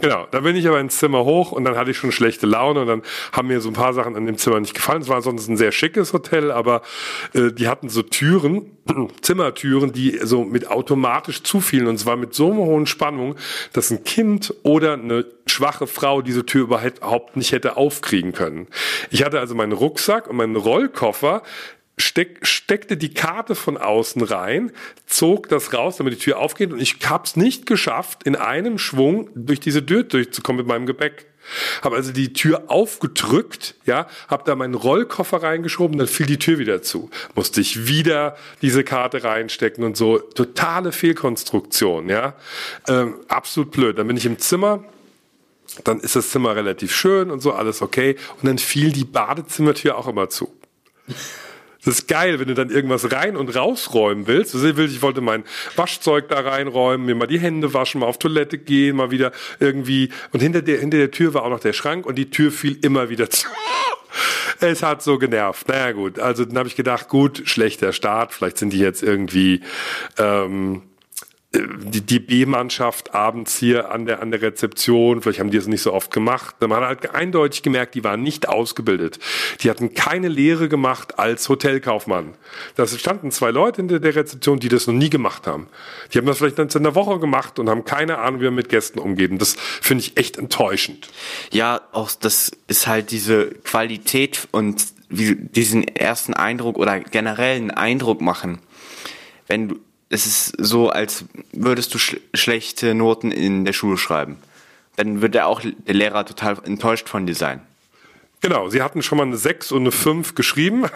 Genau, 0.00 0.26
da 0.30 0.40
bin 0.40 0.56
ich 0.56 0.66
aber 0.68 0.80
ins 0.80 0.98
Zimmer 0.98 1.24
hoch 1.24 1.52
und 1.52 1.64
dann 1.64 1.76
hatte 1.76 1.90
ich 1.90 1.96
schon 1.96 2.12
schlechte 2.12 2.46
Laune 2.46 2.82
und 2.82 2.86
dann 2.86 3.02
haben 3.32 3.48
mir 3.48 3.60
so 3.60 3.70
ein 3.70 3.74
paar 3.74 3.92
Sachen 3.92 4.16
an 4.16 4.26
dem 4.26 4.36
Zimmer 4.36 4.60
nicht 4.60 4.74
gefallen. 4.74 5.02
Es 5.02 5.08
war 5.08 5.22
sonst 5.22 5.48
ein 5.48 5.56
sehr 5.56 5.72
schickes 5.72 6.12
Hotel, 6.12 6.50
aber 6.50 6.82
äh, 7.34 7.52
die 7.52 7.68
hatten 7.68 7.88
so 7.88 8.02
Türen, 8.02 8.76
Zimmertüren, 9.20 9.92
die 9.92 10.18
so 10.22 10.44
mit 10.44 10.70
automatisch 10.70 11.42
zufielen 11.42 11.86
und 11.86 11.98
zwar 11.98 12.16
mit 12.16 12.34
so 12.34 12.52
einer 12.52 12.62
hohen 12.62 12.86
Spannung, 12.86 13.36
dass 13.72 13.90
ein 13.90 14.04
Kind 14.04 14.54
oder 14.62 14.94
eine 14.94 15.24
schwache 15.46 15.86
Frau 15.86 16.22
diese 16.22 16.44
Tür 16.44 16.64
überhaupt 16.64 17.36
nicht 17.36 17.52
hätte 17.52 17.76
aufkriegen 17.76 18.32
können. 18.32 18.66
Ich 19.10 19.24
hatte 19.24 19.40
also 19.40 19.54
meinen 19.54 19.72
Rucksack 19.72 20.26
und 20.28 20.36
meinen 20.36 20.56
Rollkoffer 20.56 21.42
steck, 21.98 22.46
steckte 22.46 22.96
die 22.96 23.14
Karte 23.14 23.54
von 23.54 23.76
außen 23.76 24.22
rein, 24.22 24.72
zog 25.06 25.48
das 25.48 25.72
raus, 25.72 25.96
damit 25.96 26.14
die 26.14 26.18
Tür 26.18 26.38
aufgeht 26.38 26.72
und 26.72 26.80
ich 26.80 26.98
hab's 27.08 27.36
nicht 27.36 27.66
geschafft, 27.66 28.24
in 28.24 28.36
einem 28.36 28.78
Schwung 28.78 29.30
durch 29.34 29.60
diese 29.60 29.84
Tür 29.84 30.02
durchzukommen 30.02 30.58
mit 30.58 30.66
meinem 30.66 30.86
Gepäck. 30.86 31.26
Habe 31.82 31.94
also 31.94 32.12
die 32.12 32.32
Tür 32.32 32.64
aufgedrückt, 32.66 33.76
ja, 33.86 34.08
habe 34.26 34.42
da 34.44 34.56
meinen 34.56 34.74
Rollkoffer 34.74 35.44
reingeschoben, 35.44 35.96
dann 35.96 36.08
fiel 36.08 36.26
die 36.26 36.40
Tür 36.40 36.58
wieder 36.58 36.82
zu. 36.82 37.08
Musste 37.36 37.60
ich 37.60 37.86
wieder 37.86 38.36
diese 38.62 38.82
Karte 38.82 39.22
reinstecken 39.22 39.84
und 39.84 39.96
so. 39.96 40.18
Totale 40.18 40.90
Fehlkonstruktion, 40.90 42.08
ja. 42.08 42.34
Ähm, 42.88 43.20
absolut 43.28 43.70
blöd. 43.70 43.96
Dann 43.96 44.08
bin 44.08 44.16
ich 44.16 44.26
im 44.26 44.40
Zimmer, 44.40 44.84
dann 45.84 46.00
ist 46.00 46.16
das 46.16 46.30
Zimmer 46.30 46.56
relativ 46.56 46.92
schön 46.92 47.30
und 47.30 47.38
so, 47.40 47.52
alles 47.52 47.80
okay. 47.80 48.16
Und 48.40 48.48
dann 48.48 48.58
fiel 48.58 48.90
die 48.90 49.04
Badezimmertür 49.04 49.96
auch 49.96 50.08
immer 50.08 50.28
zu. 50.28 50.52
Das 51.86 52.00
ist 52.00 52.08
geil, 52.08 52.40
wenn 52.40 52.48
du 52.48 52.54
dann 52.54 52.68
irgendwas 52.68 53.12
rein 53.12 53.36
und 53.36 53.54
rausräumen 53.54 54.26
willst. 54.26 54.56
Ich 54.56 55.02
wollte 55.02 55.20
mein 55.20 55.44
Waschzeug 55.76 56.28
da 56.28 56.40
reinräumen, 56.40 57.06
mir 57.06 57.14
mal 57.14 57.28
die 57.28 57.38
Hände 57.38 57.72
waschen, 57.74 58.00
mal 58.00 58.08
auf 58.08 58.18
Toilette 58.18 58.58
gehen, 58.58 58.96
mal 58.96 59.12
wieder 59.12 59.30
irgendwie. 59.60 60.10
Und 60.32 60.40
hinter 60.40 60.62
der, 60.62 60.80
hinter 60.80 60.98
der 60.98 61.12
Tür 61.12 61.32
war 61.32 61.44
auch 61.44 61.50
noch 61.50 61.60
der 61.60 61.72
Schrank 61.72 62.04
und 62.04 62.16
die 62.16 62.28
Tür 62.28 62.50
fiel 62.50 62.76
immer 62.82 63.08
wieder 63.08 63.30
zu. 63.30 63.46
Es 64.58 64.82
hat 64.82 65.02
so 65.02 65.18
genervt. 65.18 65.68
Naja 65.68 65.92
gut, 65.92 66.18
also 66.18 66.46
dann 66.46 66.56
habe 66.56 66.68
ich 66.68 66.76
gedacht, 66.76 67.08
gut, 67.08 67.42
schlechter 67.44 67.92
Start. 67.92 68.32
Vielleicht 68.32 68.56
sind 68.56 68.72
die 68.72 68.78
jetzt 68.78 69.02
irgendwie 69.02 69.60
ähm, 70.16 70.80
die, 71.56 72.00
die 72.00 72.18
B-Mannschaft 72.18 73.14
abends 73.14 73.56
hier 73.56 73.90
an 73.90 74.06
der, 74.06 74.20
an 74.20 74.30
der 74.30 74.42
Rezeption, 74.42 75.22
vielleicht 75.22 75.40
haben 75.40 75.50
die 75.50 75.56
es 75.56 75.66
nicht 75.66 75.82
so 75.82 75.92
oft 75.92 76.10
gemacht. 76.10 76.56
Man 76.60 76.72
hat 76.72 76.82
halt 76.82 77.14
eindeutig 77.14 77.62
gemerkt, 77.62 77.94
die 77.94 78.04
waren 78.04 78.22
nicht 78.22 78.48
ausgebildet. 78.48 79.18
Die 79.60 79.70
hatten 79.70 79.94
keine 79.94 80.28
Lehre 80.28 80.68
gemacht 80.68 81.18
als 81.18 81.48
Hotelkaufmann. 81.48 82.34
Da 82.74 82.86
standen 82.86 83.30
zwei 83.30 83.50
Leute 83.50 83.82
hinter 83.82 84.00
der 84.00 84.14
Rezeption, 84.14 84.58
die 84.58 84.68
das 84.68 84.86
noch 84.86 84.94
nie 84.94 85.10
gemacht 85.10 85.46
haben. 85.46 85.68
Die 86.12 86.18
haben 86.18 86.26
das 86.26 86.38
vielleicht 86.38 86.58
in 86.58 86.70
einer 86.70 86.94
Woche 86.94 87.18
gemacht 87.18 87.58
und 87.58 87.68
haben 87.68 87.84
keine 87.84 88.18
Ahnung, 88.18 88.40
wie 88.40 88.46
man 88.46 88.54
mit 88.54 88.68
Gästen 88.68 88.98
umgeht. 88.98 89.30
Das 89.40 89.54
finde 89.54 90.04
ich 90.04 90.16
echt 90.16 90.36
enttäuschend. 90.38 91.08
Ja, 91.52 91.80
auch 91.92 92.10
das 92.12 92.52
ist 92.68 92.86
halt 92.86 93.10
diese 93.10 93.46
Qualität 93.64 94.48
und 94.52 94.84
diesen 95.08 95.86
ersten 95.86 96.34
Eindruck 96.34 96.78
oder 96.78 96.98
generellen 97.00 97.70
Eindruck 97.70 98.20
machen. 98.20 98.58
Wenn 99.46 99.68
du 99.68 99.76
es 100.08 100.26
ist 100.26 100.54
so, 100.58 100.90
als 100.90 101.24
würdest 101.52 101.94
du 101.94 101.98
sch 101.98 102.16
schlechte 102.34 102.94
Noten 102.94 103.32
in 103.32 103.64
der 103.64 103.72
Schule 103.72 103.98
schreiben. 103.98 104.38
Dann 104.96 105.20
wird 105.20 105.34
der 105.34 105.46
auch 105.46 105.60
der 105.60 105.94
Lehrer 105.94 106.24
total 106.24 106.58
enttäuscht 106.64 107.08
von 107.08 107.26
dir 107.26 107.34
sein. 107.34 107.60
Genau, 108.40 108.68
sie 108.68 108.82
hatten 108.82 109.02
schon 109.02 109.18
mal 109.18 109.24
eine 109.24 109.36
6 109.36 109.72
und 109.72 109.82
eine 109.82 109.92
5 109.92 110.34
geschrieben. 110.34 110.84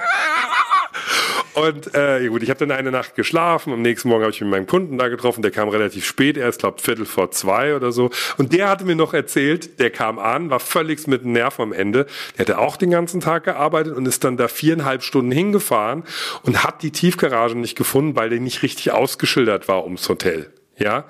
Und 1.54 1.94
äh, 1.94 2.28
gut, 2.28 2.42
ich 2.42 2.50
habe 2.50 2.64
dann 2.64 2.70
eine 2.70 2.90
Nacht 2.90 3.16
geschlafen. 3.16 3.72
Am 3.72 3.82
nächsten 3.82 4.08
Morgen 4.08 4.22
habe 4.22 4.32
ich 4.32 4.40
mit 4.40 4.50
meinem 4.50 4.66
Kunden 4.66 4.98
da 4.98 5.08
getroffen. 5.08 5.42
Der 5.42 5.50
kam 5.50 5.68
relativ 5.68 6.04
spät, 6.06 6.36
erst 6.36 6.60
glaube 6.60 6.80
Viertel 6.80 7.06
vor 7.06 7.30
zwei 7.32 7.74
oder 7.74 7.90
so. 7.92 8.10
Und 8.38 8.52
der 8.52 8.68
hatte 8.68 8.84
mir 8.84 8.94
noch 8.94 9.14
erzählt, 9.14 9.80
der 9.80 9.90
kam 9.90 10.18
an, 10.18 10.50
war 10.50 10.60
völlig 10.60 11.06
mit 11.06 11.24
dem 11.24 11.32
Nerv 11.32 11.58
am 11.58 11.72
Ende. 11.72 12.06
Der 12.38 12.46
hatte 12.46 12.58
auch 12.58 12.76
den 12.76 12.90
ganzen 12.90 13.20
Tag 13.20 13.44
gearbeitet 13.44 13.96
und 13.96 14.06
ist 14.06 14.22
dann 14.22 14.36
da 14.36 14.48
viereinhalb 14.48 15.02
Stunden 15.02 15.32
hingefahren 15.32 16.04
und 16.44 16.62
hat 16.62 16.82
die 16.82 16.92
Tiefgarage 16.92 17.56
nicht 17.56 17.76
gefunden, 17.76 18.14
weil 18.16 18.30
die 18.30 18.40
nicht 18.40 18.62
richtig 18.62 18.92
ausgeschildert 18.92 19.66
war 19.66 19.84
ums 19.84 20.08
Hotel. 20.08 20.52
Ja, 20.78 21.04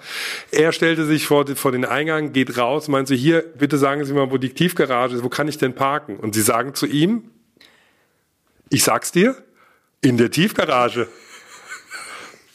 er 0.51 0.73
stellte 0.73 1.05
sich 1.05 1.27
vor, 1.27 1.47
vor 1.55 1.71
den 1.71 1.85
Eingang, 1.85 2.33
geht 2.33 2.59
raus, 2.59 2.89
meint 2.89 3.07
so, 3.07 3.15
hier, 3.15 3.45
bitte 3.57 3.79
sagen 3.79 4.05
Sie 4.05 4.13
mal, 4.13 4.33
wo 4.33 4.37
die 4.37 4.51
Tiefgarage 4.51 5.15
ist, 5.15 5.23
wo 5.23 5.29
kann 5.29 5.47
ich 5.47 5.59
denn 5.59 5.75
parken? 5.75 6.17
Und 6.17 6.35
sie 6.35 6.43
sagen 6.43 6.75
zu 6.75 6.87
ihm, 6.87 7.31
ich 8.69 8.83
sag's 8.83 9.13
dir, 9.13 9.37
in 10.01 10.17
der 10.17 10.31
Tiefgarage. 10.31 11.09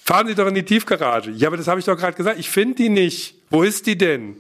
Fahren 0.04 0.28
Sie 0.28 0.36
doch 0.36 0.48
in 0.48 0.56
die 0.56 0.64
Tiefgarage. 0.64 1.32
Ja, 1.32 1.48
aber 1.48 1.58
das 1.58 1.68
habe 1.68 1.80
ich 1.80 1.86
doch 1.86 1.98
gerade 1.98 2.16
gesagt. 2.16 2.40
Ich 2.40 2.50
finde 2.50 2.76
die 2.76 2.90
nicht. 2.90 3.36
Wo 3.50 3.64
ist 3.64 3.88
die 3.88 3.98
denn? 3.98 4.36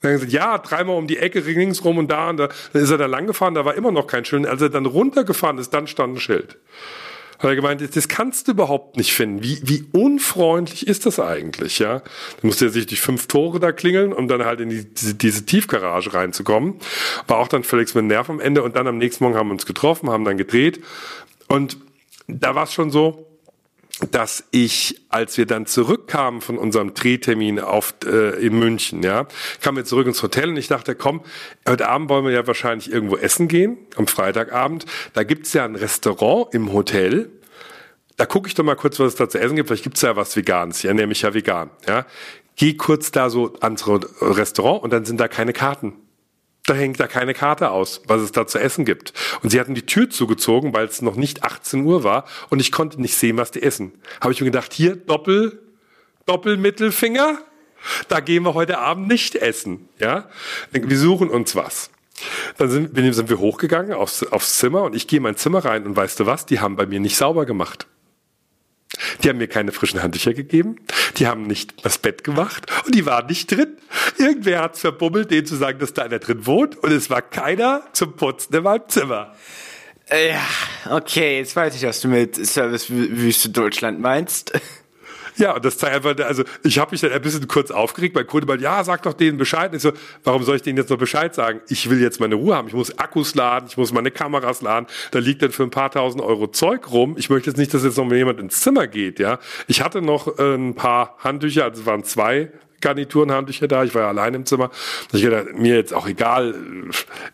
Dann 0.00 0.12
gesagt, 0.12 0.32
ja, 0.32 0.58
dreimal 0.58 0.96
um 0.96 1.06
die 1.06 1.16
Ecke, 1.16 1.44
ringsrum 1.44 1.98
und 1.98 2.10
da. 2.10 2.30
Und 2.30 2.36
da. 2.36 2.48
Dann 2.72 2.82
ist 2.82 2.90
er 2.90 2.98
da 2.98 3.06
lang 3.06 3.26
gefahren, 3.26 3.54
da 3.54 3.64
war 3.64 3.74
immer 3.74 3.90
noch 3.90 4.06
kein 4.06 4.24
Schild. 4.24 4.46
Als 4.46 4.62
er 4.62 4.68
dann 4.68 4.86
runtergefahren 4.86 5.58
ist, 5.58 5.70
dann 5.70 5.86
stand 5.86 6.14
ein 6.14 6.20
Schild. 6.20 6.58
Hat 7.38 7.50
er 7.50 7.56
gemeint, 7.56 7.96
das 7.96 8.08
kannst 8.08 8.48
du 8.48 8.52
überhaupt 8.52 8.96
nicht 8.96 9.12
finden. 9.12 9.42
Wie, 9.42 9.60
wie 9.62 9.84
unfreundlich 9.92 10.86
ist 10.86 11.04
das 11.04 11.20
eigentlich, 11.20 11.78
ja? 11.80 11.98
Dann 11.98 12.42
musste 12.42 12.66
er 12.66 12.70
sich 12.70 12.86
durch 12.86 13.00
fünf 13.00 13.26
Tore 13.26 13.60
da 13.60 13.72
klingeln, 13.72 14.12
um 14.14 14.26
dann 14.26 14.44
halt 14.44 14.60
in 14.60 14.70
die, 14.70 14.86
diese, 14.86 15.14
diese 15.14 15.44
Tiefgarage 15.44 16.14
reinzukommen. 16.14 16.76
War 17.26 17.38
auch 17.38 17.48
dann 17.48 17.62
völlig 17.62 17.94
mit 17.94 18.06
Nerv 18.06 18.30
am 18.30 18.40
Ende 18.40 18.62
und 18.62 18.76
dann 18.76 18.86
am 18.86 18.96
nächsten 18.96 19.24
Morgen 19.24 19.36
haben 19.36 19.48
wir 19.48 19.52
uns 19.52 19.66
getroffen, 19.66 20.08
haben 20.08 20.24
dann 20.24 20.38
gedreht 20.38 20.82
und 21.48 21.76
da 22.28 22.54
war 22.54 22.64
es 22.64 22.72
schon 22.72 22.90
so, 22.90 23.26
dass 24.10 24.44
ich, 24.50 25.00
als 25.08 25.38
wir 25.38 25.46
dann 25.46 25.64
zurückkamen 25.64 26.42
von 26.42 26.58
unserem 26.58 26.92
Drehtermin 26.92 27.60
auf, 27.60 27.94
äh, 28.04 28.44
in 28.44 28.58
München, 28.58 29.02
ja, 29.02 29.26
kamen 29.62 29.78
wir 29.78 29.84
zurück 29.86 30.06
ins 30.06 30.22
Hotel 30.22 30.50
und 30.50 30.58
ich 30.58 30.68
dachte, 30.68 30.94
komm, 30.94 31.22
heute 31.66 31.88
Abend 31.88 32.10
wollen 32.10 32.26
wir 32.26 32.32
ja 32.32 32.46
wahrscheinlich 32.46 32.92
irgendwo 32.92 33.16
essen 33.16 33.48
gehen, 33.48 33.78
am 33.96 34.06
Freitagabend. 34.06 34.84
Da 35.14 35.22
gibt's 35.22 35.54
ja 35.54 35.64
ein 35.64 35.76
Restaurant 35.76 36.52
im 36.52 36.74
Hotel, 36.74 37.30
da 38.16 38.24
gucke 38.24 38.48
ich 38.48 38.54
doch 38.54 38.64
mal 38.64 38.76
kurz, 38.76 38.98
was 38.98 39.08
es 39.08 39.14
da 39.16 39.28
zu 39.28 39.38
essen 39.38 39.56
gibt. 39.56 39.68
Vielleicht 39.68 39.84
gibt's 39.84 40.02
ja 40.02 40.16
was 40.16 40.36
Veganes. 40.36 40.78
Ich 40.78 40.86
ernähre 40.86 41.06
mich 41.06 41.22
ja 41.22 41.34
vegan. 41.34 41.70
Ja, 41.86 42.06
geh 42.56 42.74
kurz 42.74 43.10
da 43.10 43.28
so 43.30 43.54
ans 43.60 43.86
Restaurant 43.86 44.82
und 44.82 44.92
dann 44.92 45.04
sind 45.04 45.20
da 45.20 45.28
keine 45.28 45.52
Karten. 45.52 45.94
Da 46.66 46.74
hängt 46.74 46.98
da 46.98 47.06
keine 47.06 47.32
Karte 47.32 47.70
aus, 47.70 48.02
was 48.06 48.20
es 48.20 48.32
da 48.32 48.46
zu 48.46 48.58
essen 48.58 48.84
gibt. 48.84 49.12
Und 49.42 49.50
sie 49.50 49.60
hatten 49.60 49.74
die 49.74 49.86
Tür 49.86 50.10
zugezogen, 50.10 50.74
weil 50.74 50.86
es 50.86 51.00
noch 51.00 51.14
nicht 51.14 51.44
18 51.44 51.84
Uhr 51.84 52.02
war 52.02 52.24
und 52.50 52.60
ich 52.60 52.72
konnte 52.72 53.00
nicht 53.00 53.14
sehen, 53.14 53.36
was 53.36 53.52
die 53.52 53.62
essen. 53.62 53.92
Habe 54.20 54.32
ich 54.32 54.40
mir 54.40 54.46
gedacht, 54.46 54.72
hier 54.72 54.96
Doppel, 54.96 55.62
Doppelmittelfinger, 56.26 57.38
da 58.08 58.20
gehen 58.20 58.42
wir 58.42 58.54
heute 58.54 58.78
Abend 58.78 59.06
nicht 59.06 59.36
essen. 59.36 59.88
Ja, 60.00 60.28
wir 60.72 60.98
suchen 60.98 61.30
uns 61.30 61.54
was. 61.54 61.90
Dann 62.56 62.70
sind, 62.70 63.14
sind 63.14 63.28
wir 63.28 63.38
hochgegangen 63.38 63.92
aufs, 63.92 64.24
aufs 64.24 64.58
Zimmer 64.58 64.82
und 64.82 64.94
ich 64.94 65.06
gehe 65.06 65.18
in 65.18 65.22
mein 65.22 65.36
Zimmer 65.36 65.64
rein 65.64 65.86
und 65.86 65.96
weißt 65.96 66.18
du 66.18 66.26
was? 66.26 66.46
Die 66.46 66.60
haben 66.60 66.76
bei 66.76 66.86
mir 66.86 66.98
nicht 66.98 67.16
sauber 67.16 67.46
gemacht. 67.46 67.86
Die 69.22 69.28
haben 69.28 69.38
mir 69.38 69.48
keine 69.48 69.72
frischen 69.72 70.02
Handtücher 70.02 70.32
gegeben, 70.32 70.76
die 71.16 71.26
haben 71.26 71.46
nicht 71.46 71.84
das 71.84 71.98
Bett 71.98 72.24
gemacht 72.24 72.66
und 72.84 72.94
die 72.94 73.06
waren 73.06 73.26
nicht 73.26 73.50
drin. 73.50 73.76
Irgendwer 74.18 74.62
hat's 74.62 74.80
verbummelt, 74.80 75.30
denen 75.30 75.46
zu 75.46 75.56
sagen, 75.56 75.78
dass 75.78 75.94
da 75.94 76.02
einer 76.02 76.18
drin 76.18 76.46
wohnt 76.46 76.76
und 76.76 76.92
es 76.92 77.10
war 77.10 77.22
keiner 77.22 77.82
zum 77.92 78.16
Putzen 78.16 78.54
in 78.54 78.62
meinem 78.62 78.88
Zimmer. 78.88 79.34
Ja, 80.08 80.96
okay, 80.96 81.38
jetzt 81.38 81.56
weiß 81.56 81.74
ich, 81.74 81.82
was 81.82 82.00
du 82.00 82.08
mit 82.08 82.36
Servicewüste 82.36 83.48
Deutschland 83.48 84.00
meinst. 84.00 84.52
Ja, 85.36 85.54
und 85.54 85.64
das 85.64 85.78
zeigt 85.78 85.94
einfach, 85.94 86.16
also 86.24 86.44
ich 86.62 86.78
habe 86.78 86.92
mich 86.92 87.00
dann 87.00 87.12
ein 87.12 87.20
bisschen 87.20 87.46
kurz 87.46 87.70
aufgeregt. 87.70 88.14
Mein 88.14 88.26
Kunde 88.26 88.46
meinte, 88.46 88.64
ja, 88.64 88.82
sag 88.84 89.02
doch 89.02 89.12
denen 89.12 89.38
Bescheid. 89.38 89.74
ich 89.74 89.82
so, 89.82 89.92
warum 90.24 90.42
soll 90.42 90.56
ich 90.56 90.62
denen 90.62 90.78
jetzt 90.78 90.90
noch 90.90 90.98
Bescheid 90.98 91.34
sagen? 91.34 91.60
Ich 91.68 91.90
will 91.90 92.00
jetzt 92.00 92.20
meine 92.20 92.36
Ruhe 92.36 92.56
haben. 92.56 92.68
Ich 92.68 92.74
muss 92.74 92.98
Akkus 92.98 93.34
laden, 93.34 93.66
ich 93.68 93.76
muss 93.76 93.92
meine 93.92 94.10
Kameras 94.10 94.62
laden. 94.62 94.86
Da 95.10 95.18
liegt 95.18 95.42
dann 95.42 95.52
für 95.52 95.62
ein 95.62 95.70
paar 95.70 95.90
tausend 95.90 96.22
Euro 96.22 96.46
Zeug 96.48 96.90
rum. 96.90 97.16
Ich 97.18 97.28
möchte 97.28 97.50
jetzt 97.50 97.58
nicht, 97.58 97.72
dass 97.74 97.84
jetzt 97.84 97.98
noch 97.98 98.10
jemand 98.10 98.40
ins 98.40 98.60
Zimmer 98.60 98.86
geht. 98.86 99.18
Ja, 99.18 99.38
ich 99.66 99.82
hatte 99.82 100.02
noch 100.02 100.38
äh, 100.38 100.54
ein 100.54 100.74
paar 100.74 101.16
Handtücher, 101.18 101.64
also 101.64 101.80
es 101.80 101.86
waren 101.86 102.04
zwei 102.04 102.50
Garniturenhandtücher 102.80 103.68
da. 103.68 103.84
Ich 103.84 103.94
war 103.94 104.02
ja 104.02 104.08
allein 104.08 104.34
im 104.34 104.46
Zimmer. 104.46 104.70
Ich 105.12 105.22
dachte, 105.22 105.52
mir 105.54 105.76
jetzt 105.76 105.92
auch 105.92 106.06
egal, 106.06 106.54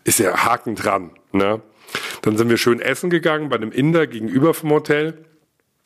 ist 0.03 0.19
ja 0.19 0.45
Haken 0.45 0.75
dran. 0.75 1.11
Ne? 1.31 1.61
Dann 2.21 2.37
sind 2.37 2.49
wir 2.49 2.57
schön 2.57 2.79
essen 2.79 3.09
gegangen 3.09 3.49
bei 3.49 3.55
einem 3.55 3.71
Inder 3.71 4.07
gegenüber 4.07 4.53
vom 4.53 4.71
Hotel. 4.71 5.25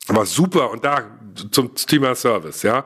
War 0.06 0.24
super 0.24 0.70
und 0.70 0.84
da 0.84 1.17
zum 1.50 1.74
Thema 1.74 2.14
Service, 2.14 2.62
ja. 2.62 2.84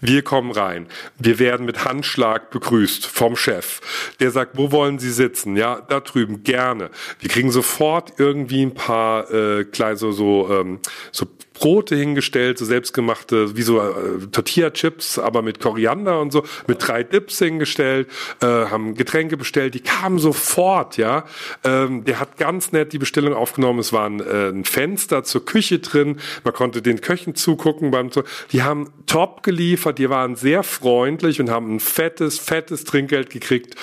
Wir 0.00 0.22
kommen 0.22 0.50
rein. 0.50 0.86
Wir 1.18 1.38
werden 1.38 1.66
mit 1.66 1.84
Handschlag 1.84 2.50
begrüßt 2.50 3.06
vom 3.06 3.36
Chef. 3.36 3.80
Der 4.20 4.30
sagt, 4.30 4.56
wo 4.56 4.72
wollen 4.72 4.98
Sie 4.98 5.10
sitzen? 5.10 5.56
Ja, 5.56 5.80
da 5.80 6.00
drüben, 6.00 6.42
gerne. 6.42 6.90
Wir 7.20 7.30
kriegen 7.30 7.50
sofort 7.50 8.14
irgendwie 8.18 8.62
ein 8.62 8.74
paar 8.74 9.30
äh, 9.32 9.64
kleine 9.64 9.96
so, 9.96 10.12
so, 10.12 10.48
ähm, 10.50 10.80
so 11.12 11.26
Brote 11.54 11.96
hingestellt, 11.96 12.58
so 12.58 12.64
selbstgemachte, 12.64 13.56
wie 13.56 13.62
so 13.62 13.80
äh, 13.80 14.26
Tortilla-Chips, 14.30 15.18
aber 15.18 15.40
mit 15.40 15.60
Koriander 15.60 16.20
und 16.20 16.32
so, 16.32 16.44
mit 16.66 16.86
drei 16.86 17.04
Dips 17.04 17.38
hingestellt, 17.38 18.08
äh, 18.42 18.46
haben 18.46 18.94
Getränke 18.94 19.36
bestellt, 19.36 19.74
die 19.74 19.80
kamen 19.80 20.18
sofort, 20.18 20.96
ja. 20.96 21.24
Ähm, 21.62 22.04
der 22.04 22.20
hat 22.20 22.36
ganz 22.36 22.72
nett 22.72 22.92
die 22.92 22.98
Bestellung 22.98 23.34
aufgenommen, 23.34 23.78
es 23.78 23.92
war 23.92 24.06
ein, 24.06 24.20
äh, 24.20 24.48
ein 24.48 24.64
Fenster 24.64 25.22
zur 25.22 25.44
Küche 25.46 25.78
drin, 25.78 26.18
man 26.42 26.52
konnte 26.52 26.82
den 26.82 27.00
Köchen 27.00 27.34
zugucken 27.36 27.92
beim, 27.92 28.10
die 28.52 28.62
haben 28.62 28.90
top 29.06 29.42
geliefert, 29.42 29.98
die 29.98 30.10
waren 30.10 30.34
sehr 30.36 30.64
freundlich 30.64 31.40
und 31.40 31.50
haben 31.50 31.76
ein 31.76 31.80
fettes, 31.80 32.38
fettes 32.38 32.84
Trinkgeld 32.84 33.30
gekriegt 33.30 33.76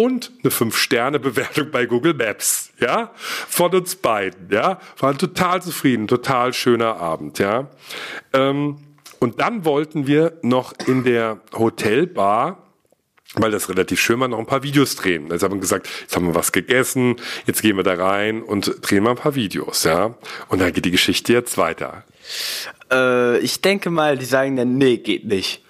und 0.00 0.32
eine 0.42 0.50
Fünf-Sterne-Bewertung 0.50 1.70
bei 1.70 1.84
Google 1.84 2.14
Maps, 2.14 2.72
ja, 2.80 3.10
von 3.16 3.74
uns 3.74 3.96
beiden, 3.96 4.48
ja, 4.50 4.80
waren 4.98 5.18
total 5.18 5.60
zufrieden, 5.60 6.08
total 6.08 6.54
schöner 6.54 6.96
Abend, 6.96 7.38
ja. 7.38 7.68
Ähm, 8.32 8.78
und 9.18 9.40
dann 9.40 9.66
wollten 9.66 10.06
wir 10.06 10.38
noch 10.40 10.72
in 10.86 11.04
der 11.04 11.40
Hotelbar 11.52 12.66
weil 13.34 13.52
das 13.52 13.68
relativ 13.68 14.00
schön 14.00 14.18
war, 14.18 14.26
noch 14.26 14.40
ein 14.40 14.46
paar 14.46 14.64
Videos 14.64 14.96
drehen. 14.96 15.28
Jetzt 15.30 15.44
haben 15.44 15.54
wir 15.54 15.60
gesagt, 15.60 15.88
jetzt 16.00 16.16
haben 16.16 16.26
wir 16.26 16.34
was 16.34 16.50
gegessen, 16.50 17.14
jetzt 17.46 17.62
gehen 17.62 17.76
wir 17.76 17.84
da 17.84 17.94
rein 17.94 18.42
und 18.42 18.78
drehen 18.82 19.04
mal 19.04 19.10
ein 19.10 19.16
paar 19.16 19.36
Videos, 19.36 19.84
ja. 19.84 20.16
Und 20.48 20.60
dann 20.60 20.72
geht 20.72 20.84
die 20.84 20.90
Geschichte 20.90 21.32
jetzt 21.32 21.56
weiter. 21.56 22.02
Äh, 22.90 23.38
ich 23.38 23.60
denke 23.60 23.90
mal, 23.90 24.18
die 24.18 24.24
sagen 24.24 24.56
dann, 24.56 24.78
nee, 24.78 24.96
geht 24.96 25.26
nicht. 25.26 25.62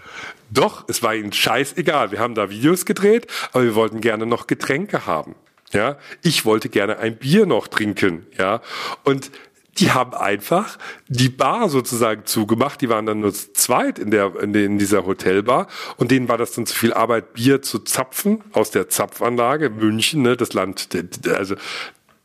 Doch, 0.50 0.84
es 0.88 1.02
war 1.02 1.14
ihnen 1.14 1.32
scheißegal. 1.32 2.10
Wir 2.10 2.18
haben 2.18 2.34
da 2.34 2.50
Videos 2.50 2.84
gedreht, 2.84 3.26
aber 3.52 3.64
wir 3.64 3.74
wollten 3.74 4.00
gerne 4.00 4.26
noch 4.26 4.46
Getränke 4.46 5.06
haben. 5.06 5.34
Ja, 5.72 5.98
ich 6.22 6.44
wollte 6.44 6.68
gerne 6.68 6.98
ein 6.98 7.16
Bier 7.16 7.46
noch 7.46 7.68
trinken. 7.68 8.26
Ja, 8.36 8.60
und 9.04 9.30
die 9.78 9.92
haben 9.92 10.14
einfach 10.14 10.78
die 11.08 11.28
Bar 11.28 11.68
sozusagen 11.68 12.26
zugemacht. 12.26 12.80
Die 12.80 12.88
waren 12.88 13.06
dann 13.06 13.20
nur 13.20 13.32
zweit 13.32 13.98
in 13.98 14.10
der, 14.10 14.34
in, 14.40 14.52
der, 14.52 14.64
in 14.64 14.78
dieser 14.78 15.06
Hotelbar 15.06 15.68
und 15.96 16.10
denen 16.10 16.28
war 16.28 16.38
das 16.38 16.52
dann 16.52 16.66
zu 16.66 16.74
viel 16.74 16.92
Arbeit, 16.92 17.34
Bier 17.34 17.62
zu 17.62 17.78
zapfen 17.78 18.42
aus 18.52 18.72
der 18.72 18.88
Zapfanlage 18.88 19.70
München, 19.70 20.22
ne, 20.22 20.36
das 20.36 20.52
Land, 20.52 20.88
also 21.28 21.54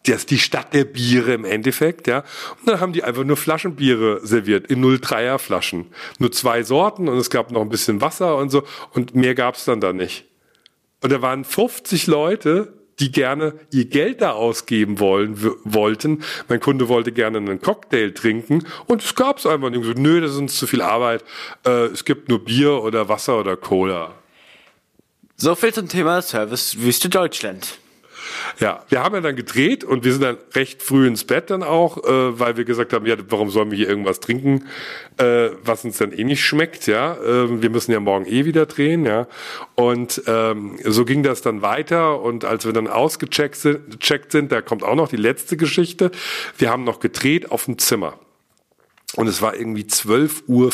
das 0.08 0.18
ist 0.18 0.32
die 0.32 0.40
Stadt 0.40 0.74
der 0.74 0.86
Biere 0.86 1.34
im 1.34 1.46
Endeffekt, 1.46 2.08
ja. 2.08 2.20
Und 2.60 2.70
dann 2.70 2.80
haben 2.80 2.94
die 2.94 3.04
einfach 3.04 3.24
nur 3.24 3.38
Flaschenbiere 3.38 4.26
serviert, 4.26 4.68
in 4.68 4.84
03er 4.84 5.38
Flaschen. 5.38 5.88
Nur 6.20 6.32
zwei 6.32 6.64
Sorten 6.64 7.08
und 7.08 7.18
es 7.18 7.30
gab 7.30 7.52
noch 7.52 7.62
ein 7.62 7.70
bisschen 7.70 8.02
Wasser 8.02 8.38
und 8.38 8.50
so 8.50 8.64
und 8.94 9.16
mehr 9.16 9.36
gab's 9.36 9.66
dann 9.66 9.82
da 9.82 9.94
nicht. 9.94 10.26
Und 11.02 11.12
da 11.12 11.22
waren 11.22 11.44
50 11.44 12.08
Leute, 12.08 12.74
die 13.00 13.12
gerne 13.12 13.54
ihr 13.72 13.86
Geld 13.86 14.22
da 14.22 14.32
ausgeben 14.32 15.00
wollen, 15.00 15.36
wollten. 15.64 16.24
Mein 16.48 16.60
Kunde 16.60 16.88
wollte 16.88 17.12
gerne 17.12 17.38
einen 17.40 17.62
Cocktail 17.62 18.12
trinken 18.12 18.66
und 18.88 19.04
es 19.04 19.16
gab's 19.16 19.46
einfach 19.46 19.70
nicht. 19.70 19.84
So, 19.84 19.92
nö, 19.92 20.22
das 20.22 20.32
ist 20.32 20.38
uns 20.38 20.56
zu 20.58 20.68
viel 20.68 20.82
Arbeit. 20.82 21.24
Äh, 21.66 21.88
es 21.88 22.06
gibt 22.06 22.30
nur 22.30 22.44
Bier 22.44 22.82
oder 22.82 23.10
Wasser 23.10 23.40
oder 23.40 23.58
Cola. 23.58 24.14
So 25.36 25.56
viel 25.56 25.74
zum 25.74 25.90
Thema 25.90 26.22
Service 26.22 26.80
Wüste 26.80 27.10
Deutschland. 27.10 27.78
Ja, 28.60 28.84
wir 28.90 29.04
haben 29.04 29.16
ja 29.16 29.22
dann 29.22 29.36
gedreht 29.36 29.84
und 29.84 30.04
wir 30.04 30.12
sind 30.12 30.24
dann 30.24 30.38
recht 30.54 30.82
früh 30.82 31.08
ins 31.08 31.24
Bett 31.24 31.50
dann 31.50 31.64
auch, 31.64 31.98
äh, 31.98 32.40
weil 32.40 32.58
wir 32.58 32.66
gesagt 32.66 32.94
haben, 32.94 33.06
ja, 33.06 33.16
warum 33.30 33.50
sollen 33.50 33.72
wir 33.72 33.78
hier 33.78 33.90
irgendwas 33.90 34.20
trinken, 34.20 34.66
äh, 35.18 35.50
was 35.64 35.86
uns 35.86 35.98
dann 35.98 36.12
eh 36.12 36.24
nicht 36.24 36.44
schmeckt, 36.44 36.88
ja. 36.88 37.16
Äh, 37.16 37.62
wir 37.62 37.70
müssen 37.70 37.92
ja 37.92 38.00
morgen 38.00 38.26
eh 38.26 38.46
wieder 38.46 38.66
drehen, 38.66 39.06
ja. 39.06 39.28
Und 39.76 40.22
ähm, 40.28 40.78
so 40.84 41.06
ging 41.06 41.24
das 41.24 41.42
dann 41.42 41.62
weiter 41.62 42.22
und 42.22 42.46
als 42.46 42.66
wir 42.66 42.74
dann 42.74 42.88
ausgecheckt 42.88 43.56
sind, 43.56 44.00
sind, 44.30 44.52
da 44.52 44.62
kommt 44.62 44.84
auch 44.84 44.96
noch 44.96 45.08
die 45.08 45.18
letzte 45.18 45.58
Geschichte. 45.58 46.12
Wir 46.58 46.70
haben 46.70 46.84
noch 46.84 47.00
gedreht 47.00 47.52
auf 47.52 47.66
dem 47.66 47.78
Zimmer. 47.78 48.20
Und 49.16 49.28
es 49.28 49.42
war 49.42 49.56
irgendwie 49.56 49.88
12 49.88 50.44
Uhr 50.48 50.72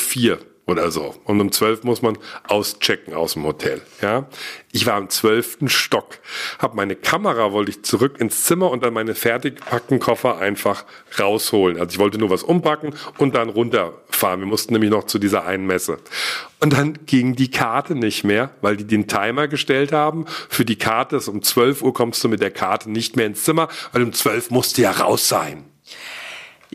oder 0.68 0.91
so. 0.91 1.15
Und 1.25 1.41
um 1.41 1.51
zwölf 1.51 1.84
muss 1.84 2.01
man 2.01 2.18
auschecken 2.48 3.13
aus 3.13 3.34
dem 3.34 3.44
Hotel. 3.46 3.82
Ja, 4.01 4.27
ich 4.72 4.86
war 4.86 4.98
im 4.98 5.10
zwölften 5.10 5.70
Stock, 5.70 6.20
habe 6.60 6.75
meine 6.75 6.96
Kamera 6.96 7.51
wollte 7.51 7.72
ich 7.72 7.84
zurück 7.84 8.20
ins 8.20 8.46
Zimmer 8.46 8.70
und 8.72 8.84
dann 8.84 8.94
meine 8.94 9.15
fertig 9.15 9.58
gepackten 9.58 10.00
Koffer 10.00 10.38
einfach 10.38 10.86
rausholen. 11.20 11.80
Also 11.80 11.94
ich 11.94 12.00
wollte 12.00 12.18
nur 12.18 12.30
was 12.30 12.44
umpacken 12.44 12.96
und 13.18 13.36
dann 13.36 13.50
runterfahren. 13.50 14.39
Wir 14.39 14.48
mussten 14.48 14.74
nämlich 14.74 14.91
noch 14.91 15.06
zu 15.06 15.20
dieser 15.20 15.46
einen 15.46 15.65
Messe. 15.65 15.98
Und 16.60 16.74
dann 16.74 17.00
ging 17.06 17.36
die 17.36 17.50
Karte 17.50 17.96
nicht 17.96 18.24
mehr, 18.24 18.51
weil 18.62 18.77
die 18.77 18.86
den 18.86 19.08
Timer 19.08 19.48
gestellt 19.48 19.91
haben. 19.91 20.25
Für 20.50 20.63
die 20.63 20.77
Karte 20.77 21.18
ist 21.18 21.27
um 21.27 21.41
12 21.41 21.82
Uhr 21.82 21.94
kommst 21.94 22.24
du 22.24 22.30
mit 22.30 22.41
der 22.41 22.51
Karte 22.51 22.89
nicht 22.89 23.15
mehr 23.15 23.25
ins 23.25 23.44
Zimmer, 23.44 23.68
weil 23.91 24.03
um 24.03 24.13
12 24.13 24.51
musste 24.51 24.84
ja 24.84 24.91
raus 24.91 25.27
sein. 25.27 25.65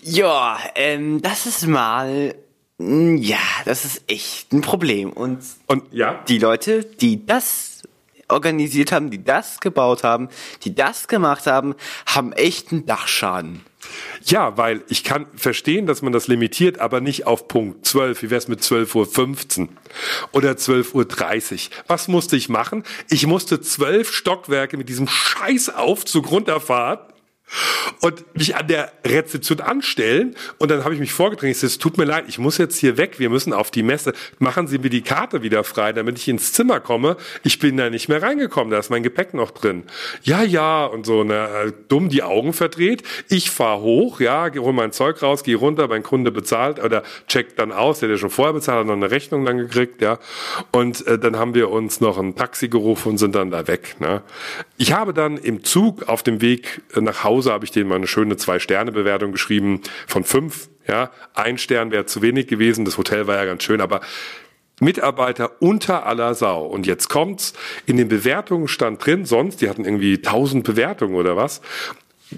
Ja, 0.02 0.59
ähm, 0.75 1.23
das 1.23 1.47
ist 1.47 1.66
mal 1.66 2.35
ja, 2.78 3.38
das 3.64 3.85
ist 3.85 4.02
echt 4.06 4.52
ein 4.52 4.61
Problem. 4.61 5.12
Und, 5.12 5.40
und 5.66 5.85
ja? 5.92 6.23
die 6.28 6.38
Leute, 6.38 6.85
die 6.85 7.25
das 7.25 7.83
organisiert 8.28 8.92
haben, 8.92 9.11
die 9.11 9.23
das 9.23 9.61
gebaut 9.61 10.02
haben, 10.02 10.28
die 10.64 10.75
das 10.75 11.09
gemacht 11.09 11.47
haben, 11.47 11.75
haben 12.06 12.33
echt 12.33 12.73
einen 12.73 12.85
Dachschaden. 12.85 13.62
Ja, 14.25 14.56
weil 14.56 14.83
ich 14.88 15.04
kann 15.04 15.26
verstehen, 15.37 15.87
dass 15.87 16.02
man 16.02 16.12
das 16.12 16.26
limitiert, 16.26 16.80
aber 16.80 17.00
nicht 17.00 17.26
auf 17.26 17.47
Punkt 17.47 17.87
12. 17.87 18.23
Wie 18.23 18.30
wär's 18.30 18.49
mit 18.49 18.61
12.15 18.61 19.61
Uhr 19.61 19.68
oder 20.33 20.52
12.30 20.52 21.52
Uhr? 21.52 21.76
Was 21.87 22.09
musste 22.09 22.37
ich 22.37 22.49
machen? 22.49 22.83
Ich 23.09 23.26
musste 23.26 23.61
zwölf 23.61 24.12
Stockwerke 24.12 24.76
mit 24.76 24.88
diesem 24.88 25.06
scheiß 25.06 25.71
Aufzug 25.76 26.33
runterfahren 26.33 26.99
und 28.00 28.37
mich 28.37 28.57
an 28.57 28.67
der 28.67 28.93
Rezeption 29.05 29.61
anstellen. 29.61 30.35
Und 30.59 30.71
dann 30.71 30.85
habe 30.85 30.95
ich 30.95 31.00
mich 31.00 31.12
vorgedrängt, 31.12 31.53
ich 31.53 31.59
sage, 31.59 31.69
es 31.69 31.79
tut 31.79 31.97
mir 31.97 32.05
leid, 32.05 32.25
ich 32.29 32.38
muss 32.38 32.59
jetzt 32.59 32.76
hier 32.79 32.97
weg, 32.97 33.19
wir 33.19 33.31
müssen 33.31 33.53
auf 33.53 33.71
die 33.71 33.83
Messe, 33.83 34.12
machen 34.38 34.67
Sie 34.67 34.79
mir 34.79 34.91
die 34.91 35.03
Karte 35.03 35.43
wieder 35.43 35.65
frei, 35.65 35.93
damit 35.93 36.19
ich 36.19 36.29
ins 36.29 36.53
Zimmer 36.53 36.81
komme, 36.81 37.17
ich 37.45 37.59
bin 37.59 37.76
da 37.76 37.91
nicht 37.91 38.09
mehr 38.09 38.23
reingekommen, 38.23 38.71
da 38.71 38.79
ist 38.79 38.91
mein 38.91 39.03
Gepäck 39.03 39.35
noch 39.35 39.50
drin. 39.50 39.85
Ja, 40.23 40.43
ja, 40.43 40.85
und 40.85 41.07
so, 41.07 41.25
ne, 41.25 41.73
dumm 41.88 42.09
die 42.09 42.23
Augen 42.23 42.53
verdreht, 42.53 43.03
ich 43.29 43.50
fahr 43.50 43.81
hoch, 43.81 44.21
ja, 44.21 44.50
hol 44.57 44.73
mein 44.73 44.93
Zeug 44.93 45.23
raus, 45.23 45.45
gehe 45.45 45.57
runter, 45.57 45.88
mein 45.88 46.03
Kunde 46.03 46.33
bezahlt 46.33 46.83
oder 46.83 47.03
checkt 47.29 47.59
dann 47.59 47.73
aus, 47.73 48.00
der 48.00 48.09
hat 48.09 48.17
ja 48.17 48.19
schon 48.19 48.31
vorher 48.31 48.55
bezahlt, 48.55 48.81
hat 48.81 48.87
noch 48.87 48.95
eine 48.95 49.11
Rechnung 49.11 49.45
dann 49.45 49.59
gekriegt, 49.59 50.03
ja, 50.03 50.19
und 50.73 51.07
äh, 51.07 51.19
dann 51.19 51.37
haben 51.37 51.55
wir 51.55 51.71
uns 51.71 52.00
noch 52.00 52.19
ein 52.19 52.35
Taxi 52.35 52.69
gerufen 52.69 53.11
und 53.11 53.19
sind 53.19 53.35
dann 53.35 53.50
da 53.50 53.67
weg, 53.69 53.97
ne. 54.00 54.23
Ich 54.79 54.93
habe 54.93 55.15
dann 55.15 55.37
im 55.38 55.65
Zug 55.65 56.09
auf 56.09 56.23
dem 56.23 56.41
Weg 56.41 56.83
nach 56.95 57.25
Hause 57.25 57.36
Hause 57.37 57.52
habe 57.52 57.64
ich 57.64 57.71
denen 57.71 57.88
mal 57.88 57.97
eine 57.97 58.07
schöne 58.07 58.37
Zwei-Sterne-Bewertung 58.37 59.33
geschrieben 59.33 59.83
von 60.07 60.25
fünf. 60.25 60.69
Ja, 60.88 61.11
ein 61.35 61.59
Stern 61.59 61.90
wäre 61.90 62.07
zu 62.07 62.23
wenig 62.23 62.47
gewesen. 62.47 62.85
Das 62.85 62.97
Hotel 62.97 63.26
war 63.26 63.37
ja 63.37 63.45
ganz 63.45 63.62
schön, 63.62 63.81
aber 63.81 64.00
Mitarbeiter 64.81 65.61
unter 65.61 66.07
aller 66.07 66.35
Sau. 66.35 66.64
Und 66.64 66.87
jetzt 66.87 67.09
kommt's, 67.09 67.52
in 67.85 67.99
den 67.99 68.09
Bewertungen 68.09 68.69
stand 68.69 69.05
drin, 69.05 69.26
sonst, 69.26 69.61
die 69.61 69.69
hatten 69.69 69.85
irgendwie 69.85 70.23
tausend 70.23 70.64
Bewertungen 70.64 71.16
oder 71.16 71.37
was. 71.37 71.61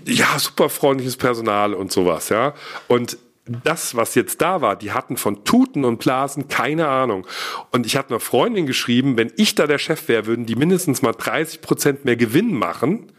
Ja, 0.04 0.38
super 0.38 0.68
freundliches 0.68 1.16
Personal 1.16 1.74
und 1.74 1.92
sowas, 1.92 2.28
ja. 2.28 2.54
Und 2.88 3.18
das, 3.64 3.94
was 3.94 4.14
jetzt 4.14 4.42
da 4.42 4.60
war, 4.60 4.76
die 4.76 4.92
hatten 4.92 5.16
von 5.16 5.44
Tuten 5.44 5.84
und 5.84 5.98
Blasen 5.98 6.48
keine 6.48 6.88
Ahnung. 6.88 7.26
Und 7.70 7.86
ich 7.86 7.96
hatte 7.96 8.10
einer 8.10 8.20
Freundin 8.20 8.66
geschrieben, 8.66 9.16
wenn 9.16 9.32
ich 9.36 9.54
da 9.54 9.66
der 9.66 9.78
Chef 9.78 10.08
wäre, 10.08 10.26
würden 10.26 10.44
die 10.44 10.56
mindestens 10.56 11.00
mal 11.00 11.12
30 11.12 11.60
Prozent 11.60 12.04
mehr 12.04 12.16
Gewinn 12.16 12.52
machen 12.52 13.12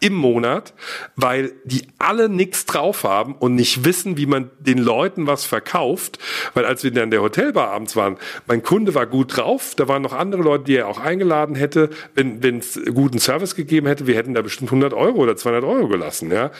im 0.00 0.14
Monat, 0.14 0.74
weil 1.16 1.52
die 1.64 1.86
alle 1.98 2.28
nichts 2.28 2.66
drauf 2.66 3.04
haben 3.04 3.34
und 3.34 3.54
nicht 3.54 3.84
wissen, 3.84 4.16
wie 4.16 4.26
man 4.26 4.50
den 4.58 4.78
Leuten 4.78 5.26
was 5.26 5.44
verkauft. 5.44 6.18
Weil 6.54 6.64
als 6.64 6.84
wir 6.84 6.90
dann 6.90 7.04
in 7.04 7.10
der 7.10 7.22
Hotelbar 7.22 7.70
abends 7.70 7.96
waren, 7.96 8.16
mein 8.46 8.62
Kunde 8.62 8.94
war 8.94 9.06
gut 9.06 9.36
drauf, 9.36 9.74
da 9.76 9.88
waren 9.88 10.02
noch 10.02 10.12
andere 10.12 10.42
Leute, 10.42 10.64
die 10.64 10.76
er 10.76 10.88
auch 10.88 11.00
eingeladen 11.00 11.54
hätte, 11.54 11.90
wenn 12.14 12.58
es 12.58 12.80
guten 12.94 13.18
Service 13.18 13.54
gegeben 13.54 13.86
hätte, 13.86 14.06
wir 14.06 14.16
hätten 14.16 14.34
da 14.34 14.42
bestimmt 14.42 14.70
100 14.70 14.94
Euro 14.94 15.18
oder 15.18 15.36
200 15.36 15.64
Euro 15.64 15.88
gelassen. 15.88 16.30
Ja, 16.30 16.50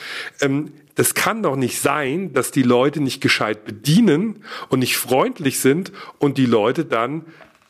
ähm, 0.41 0.71
das 0.97 1.13
kann 1.13 1.43
doch 1.43 1.55
nicht 1.55 1.79
sein, 1.79 2.33
dass 2.33 2.49
die 2.49 2.63
Leute 2.63 3.01
nicht 3.01 3.21
gescheit 3.21 3.65
bedienen 3.65 4.43
und 4.69 4.79
nicht 4.79 4.97
freundlich 4.97 5.59
sind 5.59 5.91
und 6.17 6.39
die 6.39 6.47
Leute 6.47 6.85
dann 6.85 7.23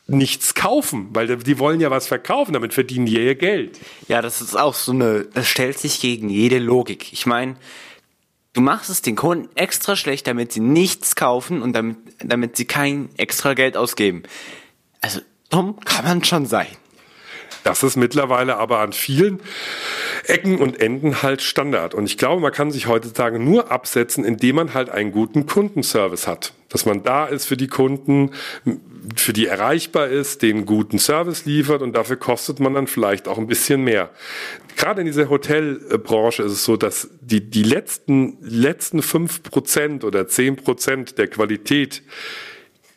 nichts 0.08 0.54
kaufen, 0.54 1.10
weil 1.12 1.36
die 1.36 1.58
wollen 1.58 1.80
ja 1.80 1.90
was 1.90 2.08
verkaufen, 2.08 2.54
damit 2.54 2.72
verdienen 2.74 3.06
die 3.06 3.22
ihr 3.22 3.34
Geld. 3.34 3.78
Ja, 4.08 4.22
das 4.22 4.40
ist 4.40 4.58
auch 4.58 4.74
so 4.74 4.92
eine, 4.92 5.26
das 5.34 5.46
stellt 5.46 5.78
sich 5.78 6.00
gegen 6.00 6.30
jede 6.30 6.58
Logik. 6.58 7.12
Ich 7.12 7.26
meine, 7.26 7.56
du 8.54 8.62
machst 8.62 8.88
es 8.88 9.02
den 9.02 9.16
Kunden 9.16 9.48
extra 9.54 9.96
schlecht, 9.96 10.26
damit 10.26 10.50
sie 10.50 10.60
nichts 10.60 11.14
kaufen 11.14 11.60
und 11.60 11.74
damit, 11.74 11.98
damit 12.24 12.56
sie 12.56 12.64
kein 12.64 13.10
extra 13.18 13.52
Geld 13.52 13.76
ausgeben. 13.76 14.22
Also, 15.02 15.20
dumm 15.50 15.78
kann 15.80 16.06
man 16.06 16.24
schon 16.24 16.46
sein. 16.46 16.68
Das 17.68 17.82
ist 17.82 17.96
mittlerweile 17.96 18.56
aber 18.56 18.78
an 18.78 18.94
vielen 18.94 19.40
Ecken 20.24 20.56
und 20.56 20.80
Enden 20.80 21.22
halt 21.22 21.42
Standard. 21.42 21.92
Und 21.92 22.06
ich 22.06 22.16
glaube, 22.16 22.40
man 22.40 22.50
kann 22.50 22.70
sich 22.70 22.86
heutzutage 22.86 23.38
nur 23.38 23.70
absetzen, 23.70 24.24
indem 24.24 24.56
man 24.56 24.72
halt 24.72 24.88
einen 24.88 25.12
guten 25.12 25.44
Kundenservice 25.44 26.26
hat. 26.26 26.54
Dass 26.70 26.86
man 26.86 27.02
da 27.02 27.26
ist 27.26 27.44
für 27.44 27.58
die 27.58 27.66
Kunden, 27.66 28.30
für 29.16 29.34
die 29.34 29.44
erreichbar 29.44 30.08
ist, 30.08 30.40
den 30.40 30.64
guten 30.64 30.98
Service 30.98 31.44
liefert 31.44 31.82
und 31.82 31.94
dafür 31.94 32.16
kostet 32.16 32.58
man 32.58 32.72
dann 32.72 32.86
vielleicht 32.86 33.28
auch 33.28 33.36
ein 33.36 33.46
bisschen 33.46 33.84
mehr. 33.84 34.08
Gerade 34.78 35.02
in 35.02 35.06
dieser 35.06 35.28
Hotelbranche 35.28 36.44
ist 36.44 36.52
es 36.52 36.64
so, 36.64 36.78
dass 36.78 37.10
die, 37.20 37.50
die 37.50 37.64
letzten, 37.64 38.38
letzten 38.40 39.02
fünf 39.02 39.42
Prozent 39.42 40.04
oder 40.04 40.26
zehn 40.26 40.56
Prozent 40.56 41.18
der 41.18 41.26
Qualität 41.28 42.02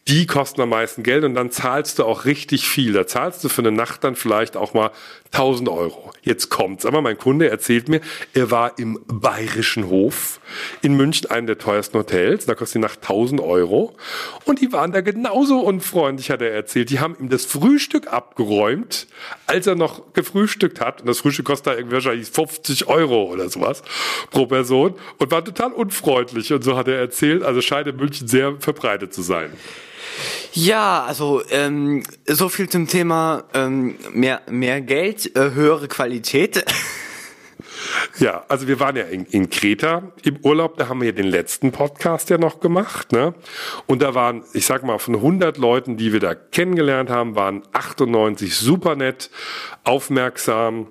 die 0.08 0.26
kosten 0.26 0.62
am 0.62 0.70
meisten 0.70 1.04
Geld 1.04 1.24
und 1.24 1.36
dann 1.36 1.52
zahlst 1.52 2.00
du 2.00 2.06
auch 2.06 2.26
richtig 2.26 2.68
viel. 2.68 2.92
Da 2.92 3.06
zahlst 3.06 3.44
du 3.44 3.50
für 3.50 3.62
eine 3.62 3.72
Nacht 3.72 4.04
dann 4.04 4.16
vielleicht 4.16 4.58
auch 4.58 4.74
mal 4.74 4.92
1000 5.32 5.70
Euro. 5.70 6.12
Jetzt 6.24 6.50
kommt's. 6.50 6.86
Aber 6.86 7.02
mein 7.02 7.18
Kunde 7.18 7.50
erzählt 7.50 7.88
mir, 7.88 8.02
er 8.34 8.50
war 8.50 8.80
im 8.80 9.00
Bayerischen 9.08 9.88
Hof 9.88 10.40
in 10.82 10.96
München, 10.96 11.30
einem 11.30 11.46
der 11.46 11.60
teuersten 11.60 12.00
Hotels. 12.00 12.48
Da 12.48 12.56
kostet 12.56 12.76
die 12.76 12.80
Nacht 12.80 13.00
1000 13.04 13.42
Euro. 13.42 13.96
Und 14.44 14.60
die 14.60 14.74
waren 14.74 14.92
da 14.92 15.02
genauso 15.02 15.60
unfreundlich, 15.60 16.32
hat 16.32 16.42
er 16.42 16.52
erzählt. 16.52 16.90
Die 16.90 17.00
haben 17.00 17.16
ihm 17.20 17.30
das 17.30 17.46
Frühstück 17.46 18.12
abgeräumt, 18.12 19.08
als 19.46 19.68
er 19.68 19.76
noch 19.76 20.14
gefrühstückt 20.14 20.82
hat. 20.82 21.02
Und 21.02 21.08
das 21.08 21.20
Frühstück 21.20 21.46
kostet 21.46 21.68
da 21.68 21.76
irgendwie 21.76 21.96
wahrscheinlich 21.96 22.28
50 22.28 22.88
Euro 22.88 23.26
oder 23.26 23.50
sowas 23.50 23.84
pro 24.32 24.48
Person. 24.48 24.96
Und 25.20 25.32
war 25.32 25.46
total 25.46 25.72
unfreundlich. 25.72 26.52
Und 26.52 26.64
so 26.64 26.76
hat 26.76 26.88
er 26.88 26.98
erzählt, 26.98 27.44
also 27.44 27.62
scheint 27.62 27.88
in 27.88 27.96
München 27.98 28.28
sehr 28.28 28.56
verbreitet 28.60 29.14
zu 29.14 29.22
sein. 29.22 29.52
Ja, 30.54 31.04
also 31.04 31.42
ähm, 31.50 32.04
so 32.28 32.50
viel 32.50 32.70
zum 32.70 32.88
Thema 32.88 33.44
ähm, 33.54 33.96
mehr 34.14 34.42
mehr 34.50 34.82
Geld, 34.82 35.36
äh, 35.36 35.52
höhere 35.52 35.88
Qualität. 35.88 36.66
Ja, 38.20 38.46
also 38.48 38.68
wir 38.68 38.80
waren 38.80 38.96
ja 38.96 39.04
in, 39.04 39.26
in 39.26 39.50
Kreta 39.50 40.12
im 40.24 40.38
Urlaub, 40.44 40.78
da 40.78 40.88
haben 40.88 41.02
wir 41.02 41.08
ja 41.08 41.12
den 41.14 41.28
letzten 41.28 41.72
Podcast 41.72 42.30
ja 42.30 42.38
noch 42.38 42.60
gemacht, 42.60 43.12
ne? 43.12 43.34
Und 43.88 44.02
da 44.02 44.14
waren, 44.14 44.44
ich 44.54 44.66
sag 44.66 44.84
mal, 44.84 45.00
von 45.00 45.16
100 45.16 45.58
Leuten, 45.58 45.98
die 45.98 46.14
wir 46.14 46.20
da 46.20 46.36
kennengelernt 46.36 47.10
haben, 47.10 47.36
waren 47.36 47.64
98 47.72 48.56
super 48.56 48.96
nett, 48.96 49.30
aufmerksam, 49.84 50.88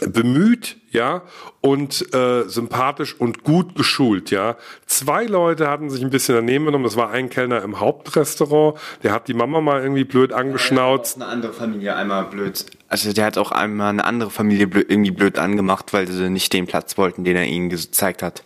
bemüht, 0.00 0.78
ja, 0.90 1.22
und 1.60 2.14
äh, 2.14 2.48
sympathisch 2.48 3.14
und 3.18 3.44
gut 3.44 3.74
geschult, 3.74 4.30
ja. 4.30 4.56
Zwei 4.86 5.24
Leute 5.24 5.68
hatten 5.68 5.90
sich 5.90 6.02
ein 6.02 6.10
bisschen 6.10 6.34
daneben 6.34 6.64
genommen. 6.64 6.84
Das 6.84 6.96
war 6.96 7.10
ein 7.10 7.28
Kellner 7.28 7.62
im 7.62 7.78
Hauptrestaurant, 7.78 8.78
der 9.02 9.12
hat 9.12 9.28
die 9.28 9.34
Mama 9.34 9.60
mal 9.60 9.82
irgendwie 9.82 10.04
blöd 10.04 10.32
angeschnauzt. 10.32 11.18
Ja, 11.18 11.24
eine 11.24 11.32
andere 11.32 11.52
Familie 11.52 11.94
einmal 11.94 12.24
blöd. 12.24 12.66
Also 12.88 13.12
der 13.12 13.26
hat 13.26 13.38
auch 13.38 13.52
einmal 13.52 13.90
eine 13.90 14.04
andere 14.04 14.30
Familie 14.30 14.66
blöd, 14.66 14.86
irgendwie 14.88 15.10
blöd 15.10 15.38
angemacht, 15.38 15.92
weil 15.92 16.08
sie 16.08 16.30
nicht 16.30 16.52
den 16.52 16.66
Platz 16.66 16.96
wollten, 16.96 17.24
den 17.24 17.36
er 17.36 17.44
ihnen 17.44 17.68
gezeigt 17.68 18.22
hat. 18.22 18.42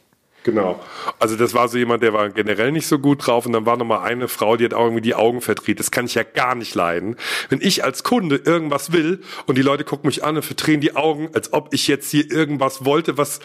Genau. 0.46 0.80
Also 1.18 1.34
das 1.34 1.54
war 1.54 1.66
so 1.66 1.76
jemand, 1.76 2.04
der 2.04 2.12
war 2.12 2.30
generell 2.30 2.70
nicht 2.70 2.86
so 2.86 3.00
gut 3.00 3.26
drauf 3.26 3.46
und 3.46 3.52
dann 3.52 3.66
war 3.66 3.76
noch 3.76 3.84
mal 3.84 4.04
eine 4.04 4.28
Frau, 4.28 4.56
die 4.56 4.64
hat 4.64 4.74
auch 4.74 4.84
irgendwie 4.84 5.02
die 5.02 5.16
Augen 5.16 5.40
verdreht. 5.40 5.80
Das 5.80 5.90
kann 5.90 6.06
ich 6.06 6.14
ja 6.14 6.22
gar 6.22 6.54
nicht 6.54 6.72
leiden. 6.76 7.16
Wenn 7.48 7.60
ich 7.60 7.82
als 7.82 8.04
Kunde 8.04 8.36
irgendwas 8.36 8.92
will 8.92 9.22
und 9.46 9.58
die 9.58 9.62
Leute 9.62 9.82
gucken 9.82 10.06
mich 10.06 10.22
an 10.22 10.36
und 10.36 10.44
verdrehen 10.44 10.80
die 10.80 10.94
Augen, 10.94 11.30
als 11.34 11.52
ob 11.52 11.74
ich 11.74 11.88
jetzt 11.88 12.12
hier 12.12 12.30
irgendwas 12.30 12.84
wollte, 12.84 13.18
was 13.18 13.40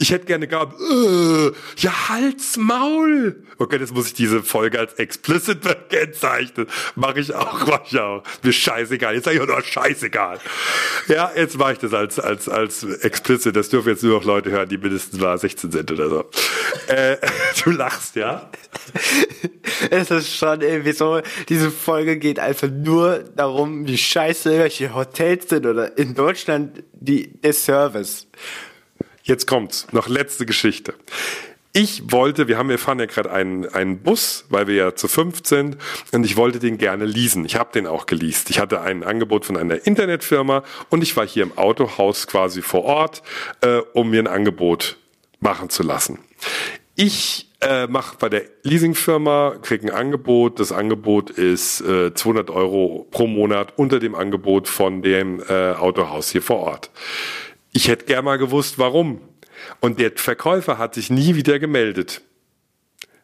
ich 0.00 0.10
hätte 0.10 0.26
gerne 0.26 0.48
gehabt. 0.48 0.74
Äh, 0.80 1.52
ja, 1.76 2.08
Hals, 2.08 2.56
Maul. 2.56 3.44
Okay, 3.58 3.76
jetzt 3.76 3.94
muss 3.94 4.08
ich 4.08 4.14
diese 4.14 4.42
Folge 4.42 4.80
als 4.80 4.94
explicit 4.94 5.60
kennzeichnen. 5.88 6.66
Mache 6.96 7.20
ich 7.20 7.32
auch, 7.32 7.64
mach 7.64 7.86
ich 7.86 7.98
auch. 8.00 8.24
Mir 8.42 8.52
scheißegal. 8.52 9.14
Jetzt 9.14 9.24
sage 9.24 9.36
ich 9.36 9.42
auch 9.42 9.46
noch 9.46 9.62
scheißegal. 9.62 10.40
Ja, 11.06 11.30
jetzt 11.36 11.56
mache 11.58 11.74
ich 11.74 11.78
das 11.78 11.94
als, 11.94 12.18
als, 12.18 12.48
als 12.48 12.82
explicit. 12.82 13.54
Das 13.54 13.68
dürfen 13.68 13.90
jetzt 13.90 14.02
nur 14.02 14.18
noch 14.18 14.24
Leute 14.24 14.50
hören, 14.50 14.68
die 14.68 14.78
mindestens 14.78 15.20
mal 15.20 15.38
16 15.38 15.70
sind 15.70 15.92
oder 15.92 16.08
so. 16.08 16.23
Äh, 16.88 17.16
du 17.64 17.70
lachst, 17.70 18.16
ja? 18.16 18.50
es 19.90 20.10
ist 20.10 20.36
schon 20.36 20.60
irgendwie 20.60 20.92
so, 20.92 21.20
diese 21.48 21.70
Folge 21.70 22.18
geht 22.18 22.38
einfach 22.38 22.68
nur 22.68 23.20
darum, 23.36 23.86
wie 23.86 23.98
scheiße 23.98 24.58
welche 24.58 24.94
Hotels 24.94 25.48
sind 25.48 25.66
oder 25.66 25.96
in 25.96 26.14
Deutschland 26.14 26.82
die, 26.92 27.28
der 27.40 27.52
Service. 27.52 28.26
Jetzt 29.22 29.46
kommt's. 29.46 29.86
Noch 29.92 30.08
letzte 30.08 30.44
Geschichte. 30.44 30.94
Ich 31.76 32.12
wollte, 32.12 32.46
wir 32.46 32.56
haben, 32.56 32.68
wir 32.68 32.78
fahren 32.78 33.00
ja 33.00 33.06
gerade 33.06 33.32
einen, 33.32 33.66
einen 33.66 33.98
Bus, 33.98 34.44
weil 34.48 34.68
wir 34.68 34.74
ja 34.76 34.94
zu 34.94 35.08
fünf 35.08 35.40
sind, 35.44 35.76
und 36.12 36.24
ich 36.24 36.36
wollte 36.36 36.60
den 36.60 36.78
gerne 36.78 37.04
leasen. 37.04 37.44
Ich 37.44 37.56
habe 37.56 37.72
den 37.72 37.88
auch 37.88 38.06
geleast. 38.06 38.48
Ich 38.50 38.60
hatte 38.60 38.80
ein 38.80 39.02
Angebot 39.02 39.44
von 39.44 39.56
einer 39.56 39.84
Internetfirma 39.84 40.62
und 40.90 41.02
ich 41.02 41.16
war 41.16 41.26
hier 41.26 41.42
im 41.42 41.58
Autohaus 41.58 42.28
quasi 42.28 42.62
vor 42.62 42.84
Ort, 42.84 43.22
äh, 43.60 43.78
um 43.92 44.10
mir 44.10 44.20
ein 44.20 44.28
Angebot 44.28 44.98
machen 45.44 45.70
zu 45.70 45.84
lassen. 45.84 46.18
Ich 46.96 47.50
äh, 47.60 47.86
mache 47.86 48.16
bei 48.18 48.28
der 48.28 48.42
Leasingfirma, 48.62 49.56
kriege 49.62 49.86
ein 49.86 49.94
Angebot. 49.94 50.58
Das 50.58 50.72
Angebot 50.72 51.30
ist 51.30 51.80
äh, 51.80 52.12
200 52.12 52.50
Euro 52.50 53.06
pro 53.10 53.26
Monat 53.26 53.74
unter 53.76 54.00
dem 54.00 54.14
Angebot 54.14 54.68
von 54.68 55.02
dem 55.02 55.40
äh, 55.48 55.72
Autohaus 55.72 56.30
hier 56.30 56.42
vor 56.42 56.58
Ort. 56.58 56.90
Ich 57.72 57.88
hätte 57.88 58.06
gern 58.06 58.24
mal 58.24 58.38
gewusst, 58.38 58.78
warum. 58.78 59.20
Und 59.80 59.98
der 59.98 60.12
Verkäufer 60.16 60.78
hat 60.78 60.94
sich 60.94 61.10
nie 61.10 61.36
wieder 61.36 61.58
gemeldet. 61.58 62.22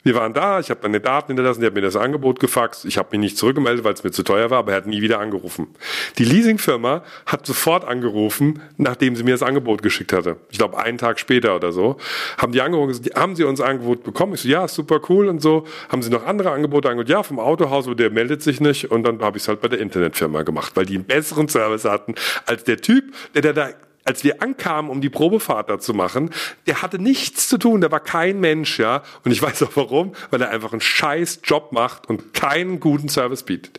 Wir 0.02 0.14
waren 0.14 0.32
da, 0.32 0.60
ich 0.60 0.70
habe 0.70 0.80
meine 0.82 1.00
Daten 1.00 1.28
hinterlassen, 1.28 1.60
der 1.60 1.68
hat 1.68 1.74
mir 1.74 1.82
das 1.82 1.96
Angebot 1.96 2.40
gefaxt. 2.40 2.86
Ich 2.86 2.96
habe 2.96 3.08
mich 3.12 3.20
nicht 3.20 3.38
zurückgemeldet, 3.38 3.84
weil 3.84 3.92
es 3.92 4.02
mir 4.02 4.10
zu 4.10 4.22
teuer 4.22 4.50
war, 4.50 4.60
aber 4.60 4.72
er 4.72 4.78
hat 4.78 4.86
nie 4.86 5.02
wieder 5.02 5.20
angerufen. 5.20 5.68
Die 6.16 6.24
Leasingfirma 6.24 7.02
hat 7.26 7.46
sofort 7.46 7.84
angerufen, 7.84 8.62
nachdem 8.78 9.14
sie 9.14 9.24
mir 9.24 9.32
das 9.32 9.42
Angebot 9.42 9.82
geschickt 9.82 10.12
hatte. 10.12 10.36
Ich 10.50 10.58
glaube, 10.58 10.78
einen 10.78 10.96
Tag 10.96 11.20
später 11.20 11.54
oder 11.54 11.72
so. 11.72 11.98
Haben 12.38 12.52
die 12.52 12.62
angerufen, 12.62 12.98
haben 13.14 13.36
sie 13.36 13.44
uns 13.44 13.60
Angebot 13.60 14.02
bekommen? 14.02 14.34
Ich 14.34 14.40
so, 14.40 14.48
ja, 14.48 14.66
super 14.68 15.00
cool 15.10 15.28
und 15.28 15.42
so. 15.42 15.66
Haben 15.90 16.02
sie 16.02 16.10
noch 16.10 16.26
andere 16.26 16.52
Angebote 16.52 16.88
angeboten? 16.88 17.10
Ja, 17.10 17.22
vom 17.22 17.38
Autohaus, 17.38 17.86
aber 17.86 17.94
der 17.94 18.10
meldet 18.10 18.42
sich 18.42 18.60
nicht. 18.60 18.90
Und 18.90 19.02
dann 19.02 19.20
habe 19.20 19.36
ich 19.36 19.42
es 19.42 19.48
halt 19.48 19.60
bei 19.60 19.68
der 19.68 19.80
Internetfirma 19.80 20.42
gemacht, 20.42 20.72
weil 20.76 20.86
die 20.86 20.94
einen 20.94 21.04
besseren 21.04 21.48
Service 21.48 21.84
hatten 21.84 22.14
als 22.46 22.64
der 22.64 22.78
Typ, 22.78 23.04
der 23.34 23.52
da 23.52 23.70
als 24.10 24.24
wir 24.24 24.42
ankamen, 24.42 24.90
um 24.90 25.00
die 25.00 25.08
Probefahrt 25.08 25.70
da 25.70 25.78
zu 25.78 25.94
machen, 25.94 26.30
der 26.66 26.82
hatte 26.82 26.98
nichts 26.98 27.48
zu 27.48 27.58
tun, 27.58 27.80
der 27.80 27.92
war 27.92 28.00
kein 28.00 28.40
Mensch, 28.40 28.80
ja. 28.80 29.04
Und 29.24 29.30
ich 29.30 29.40
weiß 29.40 29.62
auch 29.62 29.76
warum, 29.76 30.14
weil 30.30 30.42
er 30.42 30.50
einfach 30.50 30.72
einen 30.72 30.80
scheiß 30.80 31.42
Job 31.44 31.70
macht 31.70 32.08
und 32.08 32.34
keinen 32.34 32.80
guten 32.80 33.08
Service 33.08 33.44
bietet 33.44 33.78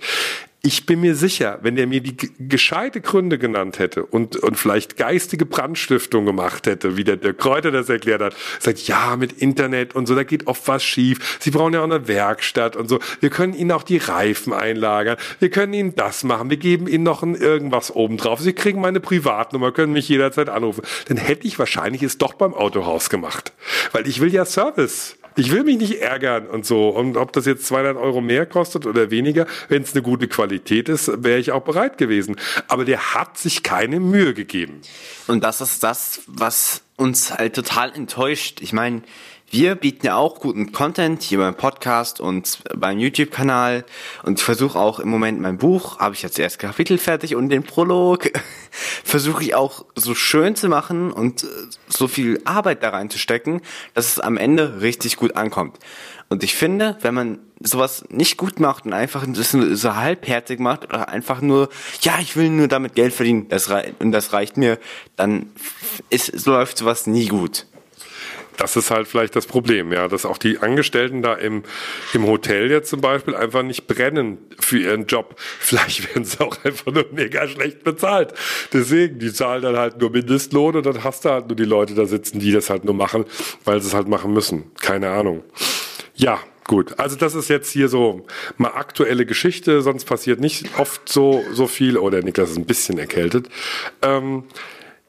ich 0.63 0.85
bin 0.85 1.01
mir 1.01 1.15
sicher, 1.15 1.57
wenn 1.63 1.75
der 1.75 1.87
mir 1.87 2.01
die 2.01 2.15
gescheite 2.37 3.01
Gründe 3.01 3.39
genannt 3.39 3.79
hätte 3.79 4.05
und, 4.05 4.35
und 4.35 4.57
vielleicht 4.57 4.95
geistige 4.95 5.47
Brandstiftung 5.47 6.25
gemacht 6.25 6.67
hätte, 6.67 6.97
wie 6.97 7.03
der, 7.03 7.17
der 7.17 7.33
Kräuter 7.33 7.71
das 7.71 7.89
erklärt 7.89 8.21
hat, 8.21 8.35
sagt, 8.59 8.87
ja, 8.87 9.15
mit 9.15 9.33
Internet 9.33 9.95
und 9.95 10.05
so, 10.05 10.13
da 10.13 10.23
geht 10.23 10.45
oft 10.45 10.67
was 10.67 10.83
schief. 10.83 11.39
Sie 11.39 11.49
brauchen 11.49 11.73
ja 11.73 11.79
auch 11.79 11.85
eine 11.85 12.07
Werkstatt 12.07 12.75
und 12.75 12.89
so. 12.89 12.99
Wir 13.21 13.31
können 13.31 13.55
Ihnen 13.55 13.71
auch 13.71 13.81
die 13.81 13.97
Reifen 13.97 14.53
einlagern. 14.53 15.17
Wir 15.39 15.49
können 15.49 15.73
Ihnen 15.73 15.95
das 15.95 16.23
machen. 16.23 16.51
Wir 16.51 16.57
geben 16.57 16.87
Ihnen 16.87 17.03
noch 17.03 17.23
ein 17.23 17.33
irgendwas 17.33 17.95
obendrauf. 17.95 18.39
Sie 18.39 18.53
kriegen 18.53 18.81
meine 18.81 18.99
Privatnummer, 18.99 19.71
können 19.71 19.93
mich 19.93 20.09
jederzeit 20.09 20.49
anrufen. 20.49 20.83
Dann 21.07 21.17
hätte 21.17 21.47
ich 21.47 21.57
wahrscheinlich 21.57 22.03
es 22.03 22.19
doch 22.19 22.33
beim 22.35 22.53
Autohaus 22.53 23.09
gemacht. 23.09 23.51
Weil 23.93 24.07
ich 24.07 24.21
will 24.21 24.31
ja 24.31 24.45
Service. 24.45 25.17
Ich 25.35 25.51
will 25.51 25.63
mich 25.63 25.77
nicht 25.77 26.01
ärgern 26.01 26.47
und 26.47 26.65
so. 26.65 26.89
Und 26.89 27.17
ob 27.17 27.33
das 27.33 27.45
jetzt 27.45 27.65
200 27.67 27.97
Euro 27.97 28.21
mehr 28.21 28.45
kostet 28.45 28.85
oder 28.85 29.11
weniger, 29.11 29.45
wenn 29.69 29.83
es 29.83 29.93
eine 29.93 30.01
gute 30.01 30.27
Qualität 30.27 30.89
ist, 30.89 31.23
wäre 31.23 31.39
ich 31.39 31.51
auch 31.51 31.63
bereit 31.63 31.97
gewesen. 31.97 32.35
Aber 32.67 32.85
der 32.85 33.13
hat 33.13 33.37
sich 33.37 33.63
keine 33.63 33.99
Mühe 33.99 34.33
gegeben. 34.33 34.81
Und 35.27 35.43
das 35.43 35.61
ist 35.61 35.83
das, 35.83 36.21
was 36.27 36.81
uns 36.97 37.31
halt 37.37 37.55
total 37.55 37.91
enttäuscht. 37.93 38.61
Ich 38.61 38.73
meine, 38.73 39.01
wir 39.51 39.75
bieten 39.75 40.05
ja 40.05 40.15
auch 40.15 40.39
guten 40.39 40.71
Content 40.71 41.21
hier 41.21 41.39
beim 41.39 41.55
Podcast 41.55 42.21
und 42.21 42.63
beim 42.73 42.97
YouTube-Kanal 42.97 43.83
und 44.23 44.39
versuche 44.39 44.79
auch 44.79 45.01
im 45.01 45.09
Moment 45.09 45.41
mein 45.41 45.57
Buch, 45.57 45.99
habe 45.99 46.15
ich 46.15 46.21
jetzt 46.21 46.39
erst 46.39 46.57
Kapitel 46.57 46.97
fertig 46.97 47.35
und 47.35 47.49
den 47.49 47.63
Prolog, 47.63 48.31
versuche 49.03 49.43
ich 49.43 49.53
auch 49.53 49.85
so 49.93 50.15
schön 50.15 50.55
zu 50.55 50.69
machen 50.69 51.11
und 51.11 51.43
äh, 51.43 51.47
so 51.89 52.07
viel 52.07 52.39
Arbeit 52.45 52.81
da 52.81 52.91
reinzustecken, 52.91 53.61
dass 53.93 54.07
es 54.07 54.19
am 54.21 54.37
Ende 54.37 54.79
richtig 54.79 55.17
gut 55.17 55.35
ankommt. 55.35 55.79
Und 56.29 56.43
ich 56.43 56.55
finde, 56.55 56.97
wenn 57.01 57.13
man 57.13 57.39
sowas 57.59 58.05
nicht 58.07 58.37
gut 58.37 58.61
macht 58.61 58.85
und 58.85 58.93
einfach 58.93 59.25
so 59.33 59.95
halbherzig 59.97 60.61
macht 60.61 60.85
oder 60.85 61.09
einfach 61.09 61.41
nur, 61.41 61.67
ja, 61.99 62.19
ich 62.21 62.37
will 62.37 62.49
nur 62.49 62.69
damit 62.69 62.95
Geld 62.95 63.13
verdienen, 63.13 63.49
das 63.49 63.69
und 63.99 64.13
das 64.13 64.31
reicht 64.31 64.55
mir, 64.55 64.79
dann 65.17 65.47
ist, 66.09 66.45
läuft 66.45 66.77
sowas 66.77 67.05
nie 67.05 67.27
gut. 67.27 67.65
Das 68.57 68.75
ist 68.75 68.91
halt 68.91 69.07
vielleicht 69.07 69.35
das 69.35 69.45
Problem, 69.45 69.91
ja, 69.91 70.07
dass 70.07 70.25
auch 70.25 70.37
die 70.37 70.59
Angestellten 70.59 71.21
da 71.21 71.33
im, 71.33 71.63
im 72.13 72.25
Hotel 72.27 72.69
jetzt 72.69 72.89
zum 72.89 73.01
Beispiel 73.01 73.35
einfach 73.35 73.63
nicht 73.63 73.87
brennen 73.87 74.37
für 74.59 74.79
ihren 74.79 75.05
Job. 75.05 75.35
Vielleicht 75.59 76.09
werden 76.09 76.25
sie 76.25 76.39
auch 76.41 76.63
einfach 76.63 76.91
nur 76.91 77.05
mega 77.11 77.47
schlecht 77.47 77.83
bezahlt. 77.83 78.33
Deswegen, 78.73 79.19
die 79.19 79.33
zahlen 79.33 79.61
dann 79.61 79.77
halt 79.77 79.99
nur 79.99 80.11
Mindestlohn 80.11 80.75
und 80.75 80.85
dann 80.85 81.03
hast 81.03 81.25
du 81.25 81.29
halt 81.29 81.47
nur 81.47 81.55
die 81.55 81.65
Leute 81.65 81.95
da 81.95 82.05
sitzen, 82.05 82.39
die 82.39 82.51
das 82.51 82.69
halt 82.69 82.83
nur 82.83 82.93
machen, 82.93 83.25
weil 83.63 83.81
sie 83.81 83.87
es 83.87 83.93
halt 83.93 84.07
machen 84.07 84.33
müssen. 84.33 84.71
Keine 84.79 85.09
Ahnung. 85.09 85.43
Ja, 86.15 86.39
Gut, 86.67 86.99
also 86.99 87.17
das 87.17 87.35
ist 87.35 87.49
jetzt 87.49 87.69
hier 87.71 87.89
so 87.89 88.25
mal 88.57 88.69
aktuelle 88.69 89.25
Geschichte, 89.25 89.81
sonst 89.81 90.05
passiert 90.05 90.39
nicht 90.39 90.69
oft 90.77 91.09
so, 91.09 91.43
so 91.51 91.67
viel. 91.67 91.97
Oh, 91.97 92.09
Niklas 92.09 92.51
ist 92.51 92.57
ein 92.57 92.65
bisschen 92.65 92.97
erkältet. 92.97 93.49
Ähm, 94.01 94.45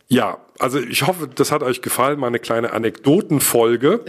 ja, 0.09 0.39
also 0.63 0.79
ich 0.79 1.07
hoffe, 1.07 1.29
das 1.35 1.51
hat 1.51 1.63
euch 1.63 1.83
gefallen, 1.83 2.21
mal 2.21 2.29
eine 2.29 2.39
kleine 2.39 2.73
Anekdotenfolge. 2.73 4.01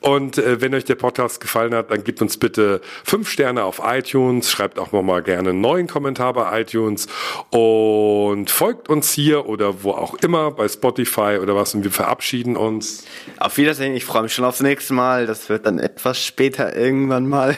Und 0.00 0.38
äh, 0.38 0.60
wenn 0.60 0.72
euch 0.74 0.84
der 0.84 0.94
Podcast 0.94 1.40
gefallen 1.40 1.74
hat, 1.74 1.90
dann 1.90 2.04
gebt 2.04 2.22
uns 2.22 2.36
bitte 2.36 2.80
fünf 3.04 3.28
Sterne 3.28 3.64
auf 3.64 3.82
iTunes, 3.84 4.50
schreibt 4.50 4.78
auch 4.78 4.92
nochmal 4.92 5.22
gerne 5.22 5.50
einen 5.50 5.60
neuen 5.60 5.88
Kommentar 5.88 6.32
bei 6.32 6.60
iTunes 6.60 7.08
und 7.50 8.50
folgt 8.50 8.88
uns 8.88 9.12
hier 9.12 9.46
oder 9.46 9.82
wo 9.82 9.90
auch 9.90 10.14
immer, 10.14 10.52
bei 10.52 10.68
Spotify 10.68 11.38
oder 11.42 11.56
was 11.56 11.74
und 11.74 11.82
wir 11.82 11.90
verabschieden 11.90 12.56
uns. 12.56 13.04
Auf 13.38 13.56
Wiedersehen, 13.56 13.94
ich 13.96 14.04
freue 14.04 14.22
mich 14.22 14.32
schon 14.32 14.44
aufs 14.44 14.60
nächste 14.60 14.94
Mal. 14.94 15.26
Das 15.26 15.48
wird 15.48 15.66
dann 15.66 15.78
etwas 15.78 16.22
später 16.22 16.76
irgendwann 16.76 17.28
mal. 17.28 17.56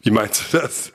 Wie 0.00 0.10
meinst 0.10 0.52
du 0.52 0.58
das? 0.58 0.92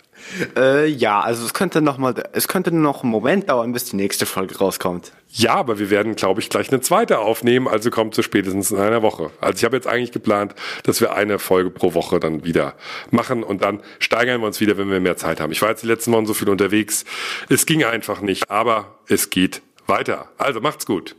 Äh, 0.57 0.87
ja, 0.87 1.19
also 1.21 1.45
es 1.45 1.53
könnte 1.53 1.81
noch 1.81 1.97
mal, 1.97 2.13
es 2.33 2.47
könnte 2.47 2.71
noch 2.73 3.03
einen 3.03 3.11
Moment 3.11 3.49
dauern, 3.49 3.71
bis 3.73 3.85
die 3.85 3.95
nächste 3.95 4.25
Folge 4.25 4.57
rauskommt. 4.57 5.11
Ja, 5.29 5.55
aber 5.55 5.79
wir 5.79 5.89
werden, 5.89 6.15
glaube 6.15 6.41
ich, 6.41 6.49
gleich 6.49 6.71
eine 6.71 6.81
zweite 6.81 7.19
aufnehmen, 7.19 7.67
also 7.67 7.89
kommt 7.89 8.15
zu 8.15 8.23
spätestens 8.23 8.71
in 8.71 8.77
einer 8.77 9.01
Woche. 9.01 9.31
Also 9.41 9.57
ich 9.57 9.65
habe 9.65 9.75
jetzt 9.75 9.87
eigentlich 9.87 10.11
geplant, 10.11 10.55
dass 10.83 11.01
wir 11.01 11.13
eine 11.13 11.39
Folge 11.39 11.69
pro 11.69 11.93
Woche 11.93 12.19
dann 12.19 12.45
wieder 12.45 12.75
machen 13.11 13.43
und 13.43 13.61
dann 13.61 13.81
steigern 13.99 14.41
wir 14.41 14.47
uns 14.47 14.59
wieder, 14.61 14.77
wenn 14.77 14.89
wir 14.89 14.99
mehr 14.99 15.17
Zeit 15.17 15.39
haben. 15.39 15.51
Ich 15.51 15.61
war 15.61 15.69
jetzt 15.69 15.83
die 15.83 15.87
letzten 15.87 16.11
Wochen 16.13 16.25
so 16.25 16.33
viel 16.33 16.49
unterwegs. 16.49 17.05
Es 17.49 17.65
ging 17.65 17.83
einfach 17.83 18.21
nicht, 18.21 18.49
aber 18.49 18.99
es 19.07 19.29
geht 19.29 19.61
weiter. 19.87 20.29
Also 20.37 20.61
macht's 20.61 20.85
gut. 20.85 21.15